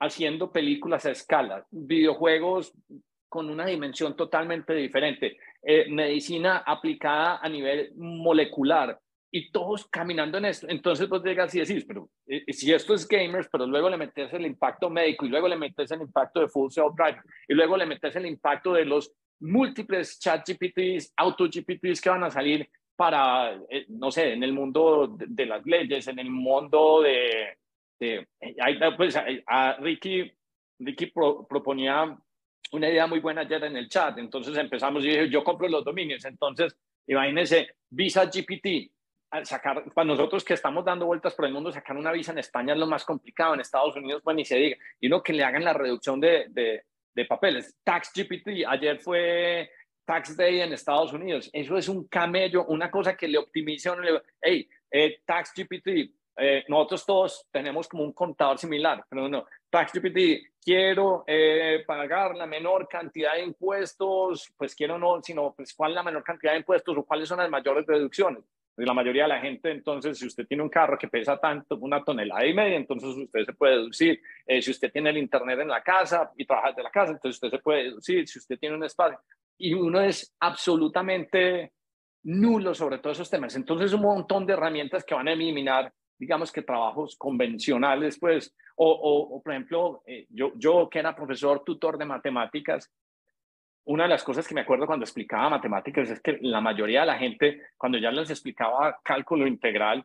[0.00, 2.72] haciendo películas a escala, videojuegos
[3.28, 5.36] con una dimensión totalmente diferente,
[5.88, 8.98] medicina aplicada a nivel molecular,
[9.30, 10.66] y todos caminando en esto.
[10.68, 13.96] Entonces vos llegas y decís, pero eh, eh, si esto es gamers, pero luego le
[13.96, 17.54] metes el impacto médico y luego le metes el impacto de full self drive y
[17.54, 22.30] luego le metes el impacto de los múltiples chat GPTs, auto GPTs que van a
[22.30, 22.68] salir
[22.98, 27.56] para, eh, no sé, en el mundo de, las leyes, en el mundo de...
[28.00, 28.26] de
[28.96, 30.28] pues, a, Ricky,
[30.80, 32.18] Ricky proponía
[32.72, 36.24] una idea muy buena ayer en el chat, entonces empezamos y yo compro los dominios,
[36.24, 36.76] entonces
[37.06, 38.90] imagínense, Visa GPT,
[39.44, 42.72] sacar, para nosotros que estamos dando vueltas por el mundo, sacar una visa en España
[42.72, 45.44] es lo más complicado, en Estados Unidos, pues ni se diga, y uno que le
[45.44, 46.48] hagan la reducción de,
[47.14, 47.76] de papeles.
[47.84, 49.70] Tax GPT, ayer fue
[50.08, 54.22] Tax Day en Estados Unidos, eso es un camello, una cosa que le optimiza, le,
[54.40, 59.92] hey, eh, Tax GPT, eh, nosotros todos tenemos como un contador similar, pero no, Tax
[59.92, 65.90] GPT, quiero eh, pagar la menor cantidad de impuestos, pues quiero no, sino pues cuál
[65.90, 68.44] es la menor cantidad de impuestos o cuáles son las mayores reducciones
[68.86, 72.04] la mayoría de la gente, entonces, si usted tiene un carro que pesa tanto, una
[72.04, 74.20] tonelada y media, entonces usted se puede deducir.
[74.46, 77.42] Eh, si usted tiene el internet en la casa y trabaja de la casa, entonces
[77.42, 78.28] usted se puede deducir.
[78.28, 79.18] Si usted tiene un espacio.
[79.58, 81.72] Y uno es absolutamente
[82.24, 83.54] nulo sobre todos esos temas.
[83.56, 88.90] Entonces, un montón de herramientas que van a eliminar, digamos que trabajos convencionales, pues, o,
[88.90, 92.92] o, por ejemplo, eh, yo, yo que era profesor, tutor de matemáticas,
[93.84, 97.06] una de las cosas que me acuerdo cuando explicaba matemáticas es que la mayoría de
[97.06, 100.04] la gente, cuando ya les explicaba cálculo integral,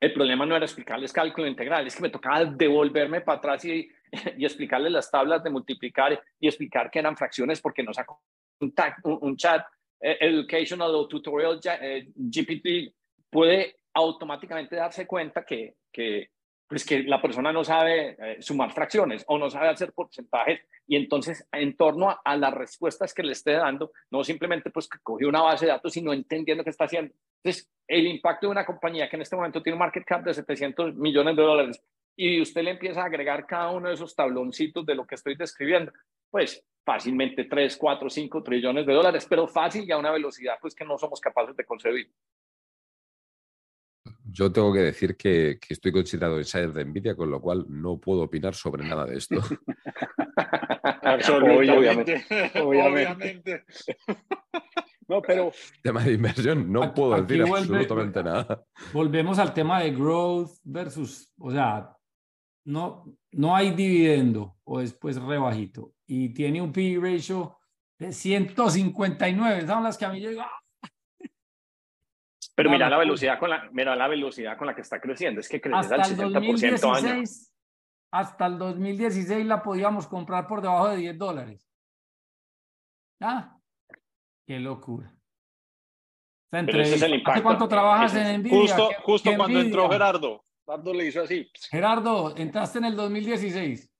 [0.00, 3.88] el problema no era explicarles cálculo integral, es que me tocaba devolverme para atrás y,
[4.36, 8.20] y explicarles las tablas de multiplicar y explicar que eran fracciones porque no sacó
[8.64, 9.64] un, un, chat
[10.00, 12.94] eh, educational o tutorial eh, GPT
[13.30, 16.30] puede automáticamente darse cuenta que, que,
[16.66, 20.96] pues que la persona no sabe eh, sumar fracciones o no sabe hacer porcentajes y
[20.96, 25.28] entonces en torno a, las respuestas que le esté dando, no simplemente pues que cogió
[25.28, 27.14] una base de datos, sino entendiendo qué está haciendo.
[27.42, 30.34] Entonces, el impacto de una compañía que en este momento tiene un market cap de
[30.34, 31.82] 700 millones de dólares
[32.16, 35.36] y usted le empieza a agregar cada uno de esos tabloncitos de lo que estoy
[35.36, 35.92] describiendo,
[36.34, 40.74] pues fácilmente 3, 4, 5 trillones de dólares, pero fácil y a una velocidad pues
[40.74, 42.10] que no somos capaces de concebir.
[44.24, 48.22] Yo tengo que decir que, estoy considerado insider de Nvidia, con lo cual no puedo
[48.22, 49.36] opinar sobre nada de esto.
[51.02, 52.24] Absolutamente.
[52.60, 53.64] Obviamente.
[55.06, 55.52] No, pero.
[55.84, 58.64] Tema de inversión, no puedo decir absolutamente nada.
[58.92, 61.94] Volvemos al tema de growth versus, o sea,
[62.64, 67.58] no, no hay dividendo o después rebajito y tiene un PE ratio
[67.98, 69.66] de 159.
[69.66, 70.30] Son las que a mí yo
[72.56, 75.48] pero mira la velocidad con la, mira la velocidad con la que está creciendo, es
[75.48, 77.22] que crece al 60% año.
[78.12, 81.68] Hasta el 2016 la podíamos comprar por debajo de 10 dólares.
[83.20, 83.58] ¿Ah?
[84.46, 85.12] Qué locura.
[86.50, 87.32] Pero ese es el impacto.
[87.32, 88.60] ¿Hace cuánto trabajas en Nvidia?
[88.60, 90.44] Justo, justo cuando entró Gerardo.
[90.66, 91.50] Gerardo le hizo así.
[91.70, 93.90] Gerardo, ¿entraste en el 2016?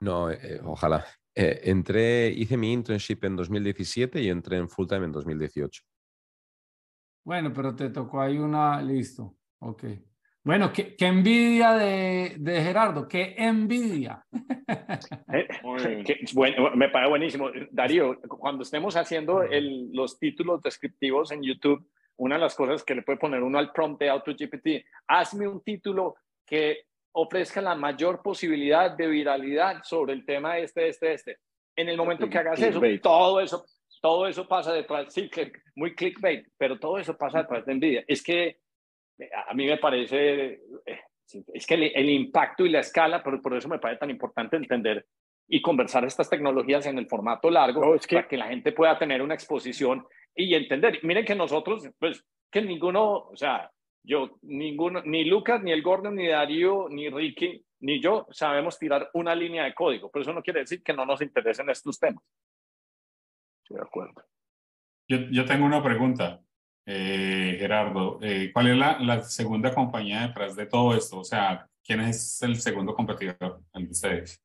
[0.00, 1.04] No, eh, ojalá.
[1.34, 5.82] Eh, entré, hice mi internship en 2017 y entré en full time en 2018.
[7.24, 9.84] Bueno, pero te tocó ahí una, listo, ok.
[10.44, 14.26] Bueno, qué, envidia de, de, Gerardo, qué envidia.
[15.32, 15.46] Eh,
[16.34, 17.48] bueno, me parece buenísimo.
[17.70, 22.94] Darío, cuando estemos haciendo el, los títulos descriptivos en YouTube, una de las cosas que
[22.94, 26.14] le puede poner uno al prompt de AutoGPT, hazme un título
[26.46, 31.38] que ofrezca la mayor posibilidad de viralidad sobre el tema este, este, este.
[31.76, 33.64] En el momento que hagas eso, todo eso,
[34.00, 35.30] todo eso pasa detrás, sí,
[35.74, 38.04] muy clickbait, pero todo eso pasa detrás de Nvidia.
[38.06, 38.58] Es que
[39.18, 41.00] eh, a mí me parece, eh,
[41.54, 45.06] es que el, impacto y la escala, pero por eso me parece tan importante entender
[45.48, 48.16] y conversar estas tecnologías en el formato largo es que...
[48.16, 51.00] para que la gente pueda tener una exposición y entender.
[51.02, 53.70] Miren que nosotros, pues, que ninguno, o sea,
[54.04, 59.10] yo, ninguno, ni Lucas, ni el Gordon, ni Darío, ni Ricky, ni yo sabemos tirar
[59.14, 62.24] una línea de código, pero eso no quiere decir que no nos interesen estos temas.
[63.62, 64.24] Estoy de acuerdo.
[65.08, 66.40] Yo, yo tengo una pregunta,
[66.86, 68.18] eh, Gerardo.
[68.22, 71.20] Eh, ¿Cuál es la, la, segunda compañía detrás de todo esto?
[71.20, 74.42] O sea, ¿quién es el segundo competidor de ustedes?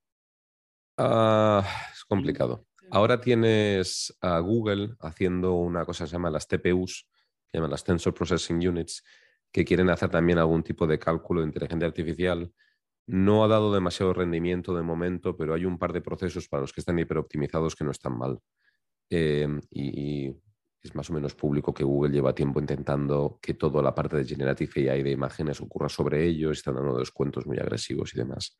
[0.99, 1.61] Uh,
[1.91, 2.65] es complicado.
[2.89, 7.07] Ahora tienes a Google haciendo una cosa que se llama las TPUs,
[7.47, 9.03] que llaman las Tensor Processing Units,
[9.51, 12.51] que quieren hacer también algún tipo de cálculo de inteligencia artificial.
[13.07, 16.73] No ha dado demasiado rendimiento de momento, pero hay un par de procesos para los
[16.73, 18.39] que están hiperoptimizados que no están mal.
[19.09, 20.41] Eh, y, y,
[20.81, 24.25] es más o menos público que Google lleva tiempo intentando que toda la parte de
[24.25, 28.57] Generative AI de imágenes ocurra sobre ellos, están dando descuentos muy agresivos y demás.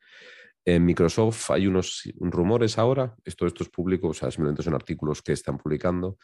[0.70, 5.22] En Microsoft hay unos rumores ahora, esto, esto es público, o sea, simplemente son artículos
[5.22, 6.18] que están publicando,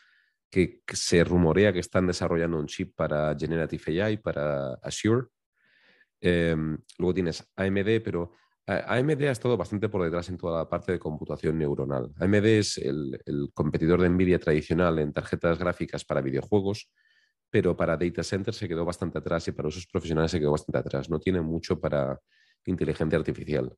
[0.50, 5.28] que, se rumorea que están desarrollando un chip para Generative AI, para Azure.
[6.20, 6.54] Eh,
[6.98, 8.32] luego tienes AMD, pero
[8.66, 12.12] AMD ha estado bastante por detrás en toda la parte de computación neuronal.
[12.18, 16.92] AMD es el, el, competidor de Nvidia tradicional en tarjetas gráficas para videojuegos,
[17.48, 20.80] pero para data centers se quedó bastante atrás y para usos profesionales se quedó bastante
[20.80, 21.08] atrás.
[21.08, 22.20] No tiene mucho para
[22.66, 23.74] inteligencia artificial.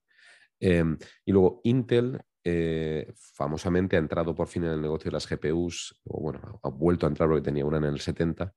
[0.61, 0.85] Eh,
[1.25, 6.01] y luego Intel eh, famosamente ha entrado por fin en el negocio de las GPUs,
[6.05, 8.55] o bueno, ha vuelto a entrar porque tenía una en el 70,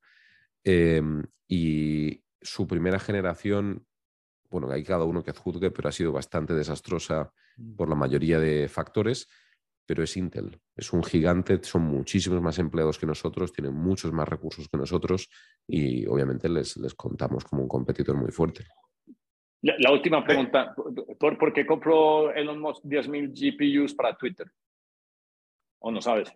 [0.63, 1.01] eh,
[1.47, 3.87] y su primera generación,
[4.49, 7.33] bueno, hay cada uno que juzgue, pero ha sido bastante desastrosa
[7.75, 9.27] por la mayoría de factores,
[9.87, 14.27] pero es Intel, es un gigante, son muchísimos más empleados que nosotros, tienen muchos más
[14.27, 15.29] recursos que nosotros
[15.67, 18.67] y obviamente les, les contamos como un competidor muy fuerte.
[19.61, 20.73] La, la, última pregunta,
[21.19, 24.49] ¿por, ¿por qué compró Elon Musk 10.000 GPUs para Twitter?
[25.79, 26.33] ¿O no sabes?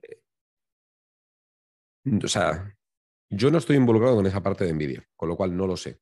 [2.24, 2.76] O sea,
[3.30, 6.00] yo no estoy involucrado en esa parte de Nvidia, con lo cual no lo sé.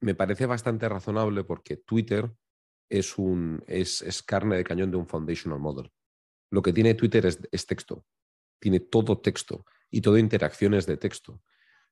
[0.00, 2.30] Me parece bastante razonable porque Twitter
[2.88, 5.90] es, un, es, es carne de cañón de un foundational model.
[6.50, 8.04] Lo que tiene Twitter es, es texto,
[8.60, 11.42] tiene todo texto y todo interacciones de texto.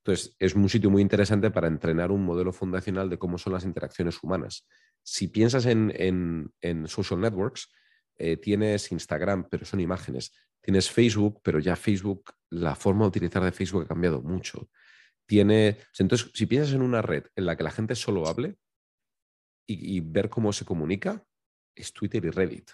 [0.05, 3.65] Entonces, es un sitio muy interesante para entrenar un modelo fundacional de cómo son las
[3.65, 4.67] interacciones humanas.
[5.03, 7.73] Si piensas en, en, en social networks,
[8.17, 10.31] eh, tienes Instagram, pero son imágenes.
[10.61, 14.69] Tienes Facebook, pero ya Facebook, la forma de utilizar de Facebook ha cambiado mucho.
[15.25, 18.59] Tiene, entonces, si piensas en una red en la que la gente solo hable
[19.67, 21.25] y, y ver cómo se comunica,
[21.75, 22.71] es Twitter y Reddit.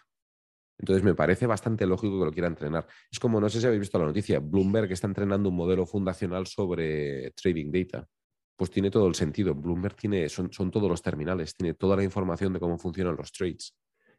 [0.81, 2.87] Entonces me parece bastante lógico que lo quiera entrenar.
[3.13, 6.47] Es como, no sé si habéis visto la noticia, Bloomberg está entrenando un modelo fundacional
[6.47, 8.09] sobre trading data.
[8.57, 9.55] Pues tiene todo el sentido.
[9.55, 13.31] Bloomberg tiene, son, son todos los terminales, tiene toda la información de cómo funcionan los
[13.31, 13.77] trades.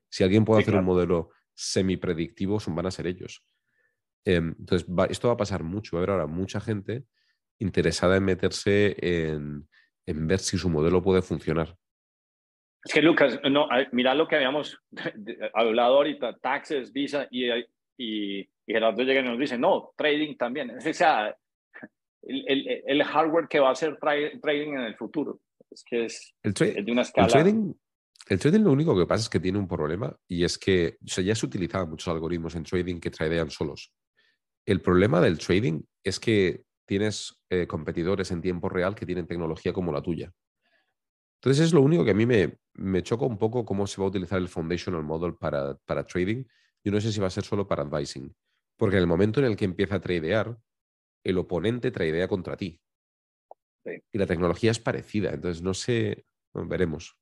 [0.08, 0.88] Si alguien puede sí, hacer claro.
[0.88, 3.44] un modelo semi-predictivo, van a ser ellos.
[4.24, 5.96] Eh, entonces, va, esto va a pasar mucho.
[5.96, 7.06] Va a haber ahora mucha gente
[7.58, 9.68] interesada en meterse en,
[10.06, 11.76] en ver si su modelo puede funcionar.
[12.84, 14.82] Es que Lucas, no, mira lo que habíamos
[15.54, 17.50] hablado ahorita, taxes, visa, y,
[17.98, 20.72] y, y Gerardo llega y nos dice, no, trading también.
[20.88, 21.36] O sea,
[22.24, 25.40] el, el, el hardware que va a hacer trading en el futuro.
[25.70, 27.28] Es que es, el es de una escala.
[27.28, 27.74] El trading,
[28.28, 31.08] el trading lo único que pasa es que tiene un problema y es que o
[31.08, 33.94] sea, ya se utilizaban muchos algoritmos en trading que tradean solos.
[34.66, 39.74] El problema del trading es que tienes eh, competidores en tiempo real que tienen tecnología
[39.74, 40.32] como la tuya.
[41.42, 44.06] Entonces es lo único que a mí me, me choca un poco cómo se va
[44.06, 46.44] a utilizar el foundational model para, para trading.
[46.84, 48.32] Yo no sé si va a ser solo para advising,
[48.78, 50.56] porque en el momento en el que empieza a tradear,
[51.24, 52.80] el oponente tradea contra ti.
[53.84, 53.92] Sí.
[54.14, 57.18] Y la tecnología es parecida, entonces no sé, bueno, veremos.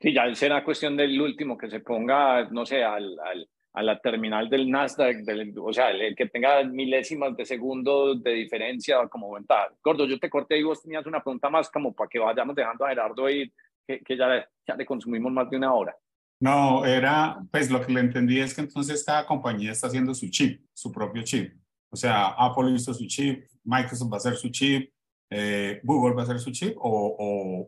[0.00, 4.00] Sí, ya será cuestión del último que se ponga, no sé, al, al, a la
[4.00, 9.06] terminal del Nasdaq, del, o sea, el, el, que tenga milésimas de segundo de diferencia
[9.08, 9.68] como ventaja.
[9.84, 12.84] Gordo, yo te corté y vos tenías una pregunta más como para que vayamos dejando
[12.84, 13.52] a Gerardo ir,
[13.86, 15.96] que, que ya, ya le consumimos más de una hora.
[16.40, 20.28] No, era, pues lo que le entendí es que entonces cada compañía está haciendo su
[20.28, 21.54] chip, su propio chip.
[21.92, 24.90] O sea, Apple hizo su chip, Microsoft va a hacer su chip,
[25.30, 26.90] eh, Google va a hacer su chip o...
[26.90, 27.60] o,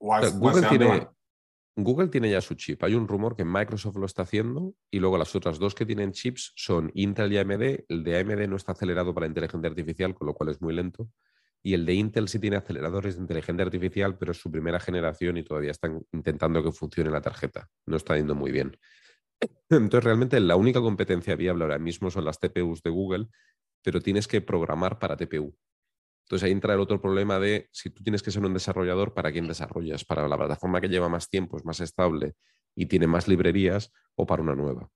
[0.00, 1.08] o, o Google tiene,
[1.80, 2.82] Google tiene ya su chip.
[2.82, 6.10] Hay un rumor que Microsoft lo está haciendo y luego las otras dos que tienen
[6.10, 7.84] chips son Intel y AMD.
[7.88, 11.08] El de AMD no está acelerado para inteligencia artificial, con lo cual es muy lento.
[11.62, 15.36] Y el de Intel sí tiene aceleradores de inteligencia artificial, pero es su primera generación
[15.36, 17.68] y todavía están intentando que funcione la tarjeta.
[17.86, 18.76] No está yendo muy bien.
[19.70, 23.28] Entonces, realmente la única competencia viable ahora mismo son las TPUs de Google,
[23.84, 25.54] pero tienes que programar para TPU.
[26.28, 29.32] Entonces ahí entra el otro problema de si tú tienes que ser un desarrollador, ¿para
[29.32, 30.04] quién desarrollas?
[30.04, 32.34] ¿Para la plataforma que lleva más tiempo, es más estable
[32.76, 34.90] y tiene más librerías o para una nueva?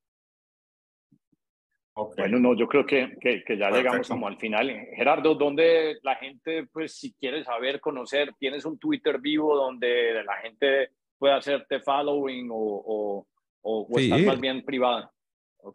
[2.19, 3.77] Bueno, no, yo creo que, que, que ya Perfecto.
[3.79, 4.87] llegamos como al final.
[4.95, 10.37] Gerardo, ¿dónde la gente, pues, si quiere saber, conocer, tienes un Twitter vivo donde la
[10.37, 13.27] gente puede hacerte following o, o,
[13.63, 14.05] o, o Sí.
[14.05, 15.11] estás más bien privada?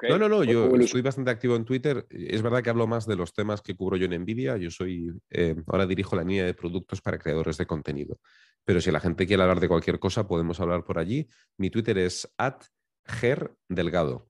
[0.10, 0.82] No, no, no, yo Evolución.
[0.82, 2.06] estoy bastante activo en Twitter.
[2.10, 4.58] Es verdad que hablo más de los temas que cubro yo en Nvidia.
[4.58, 8.20] Yo soy, eh, ahora dirijo la línea de productos para creadores de contenido.
[8.66, 11.28] Pero si la gente quiere hablar de cualquier cosa, podemos hablar por allí.
[11.58, 12.64] Mi Twitter es at
[13.06, 14.30] gerdelgado.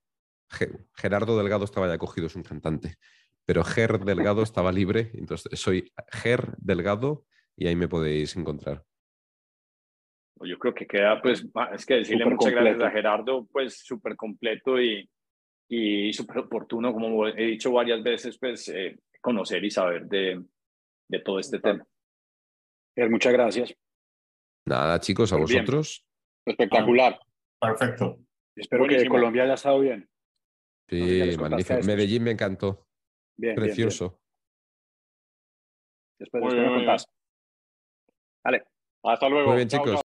[0.50, 2.96] Ge- Gerardo Delgado estaba ya cogido, es un cantante.
[3.46, 7.26] Pero Ger Delgado estaba libre, entonces soy Ger Delgado
[7.56, 8.84] y ahí me podéis encontrar.
[10.42, 14.16] Yo creo que queda, pues, es que decirle Súper muchas gracias a Gerardo, pues, súper
[14.16, 15.10] completo y,
[15.70, 20.44] y súper oportuno, como he dicho varias veces, pues, eh, conocer y saber de,
[21.10, 21.86] de todo este tema.
[22.96, 23.74] Ger, muchas gracias.
[24.66, 25.62] Nada, chicos, a Muy bien.
[25.64, 26.06] vosotros.
[26.46, 27.20] Espectacular.
[27.60, 28.20] Perfecto.
[28.56, 29.08] Espero que.
[29.08, 30.10] Colombia haya estado bien.
[30.90, 31.84] Sí, magnífico.
[31.84, 32.88] Medellín me encantó.
[33.38, 33.56] Bien, bien, bien.
[33.68, 34.20] Precioso.
[36.20, 36.86] Después, Muy después bien, me bien.
[36.86, 37.06] contás.
[38.44, 38.64] Vale.
[39.04, 39.48] Hasta luego.
[39.50, 39.86] Muy bien, Chao, chicos.
[39.92, 39.96] chao.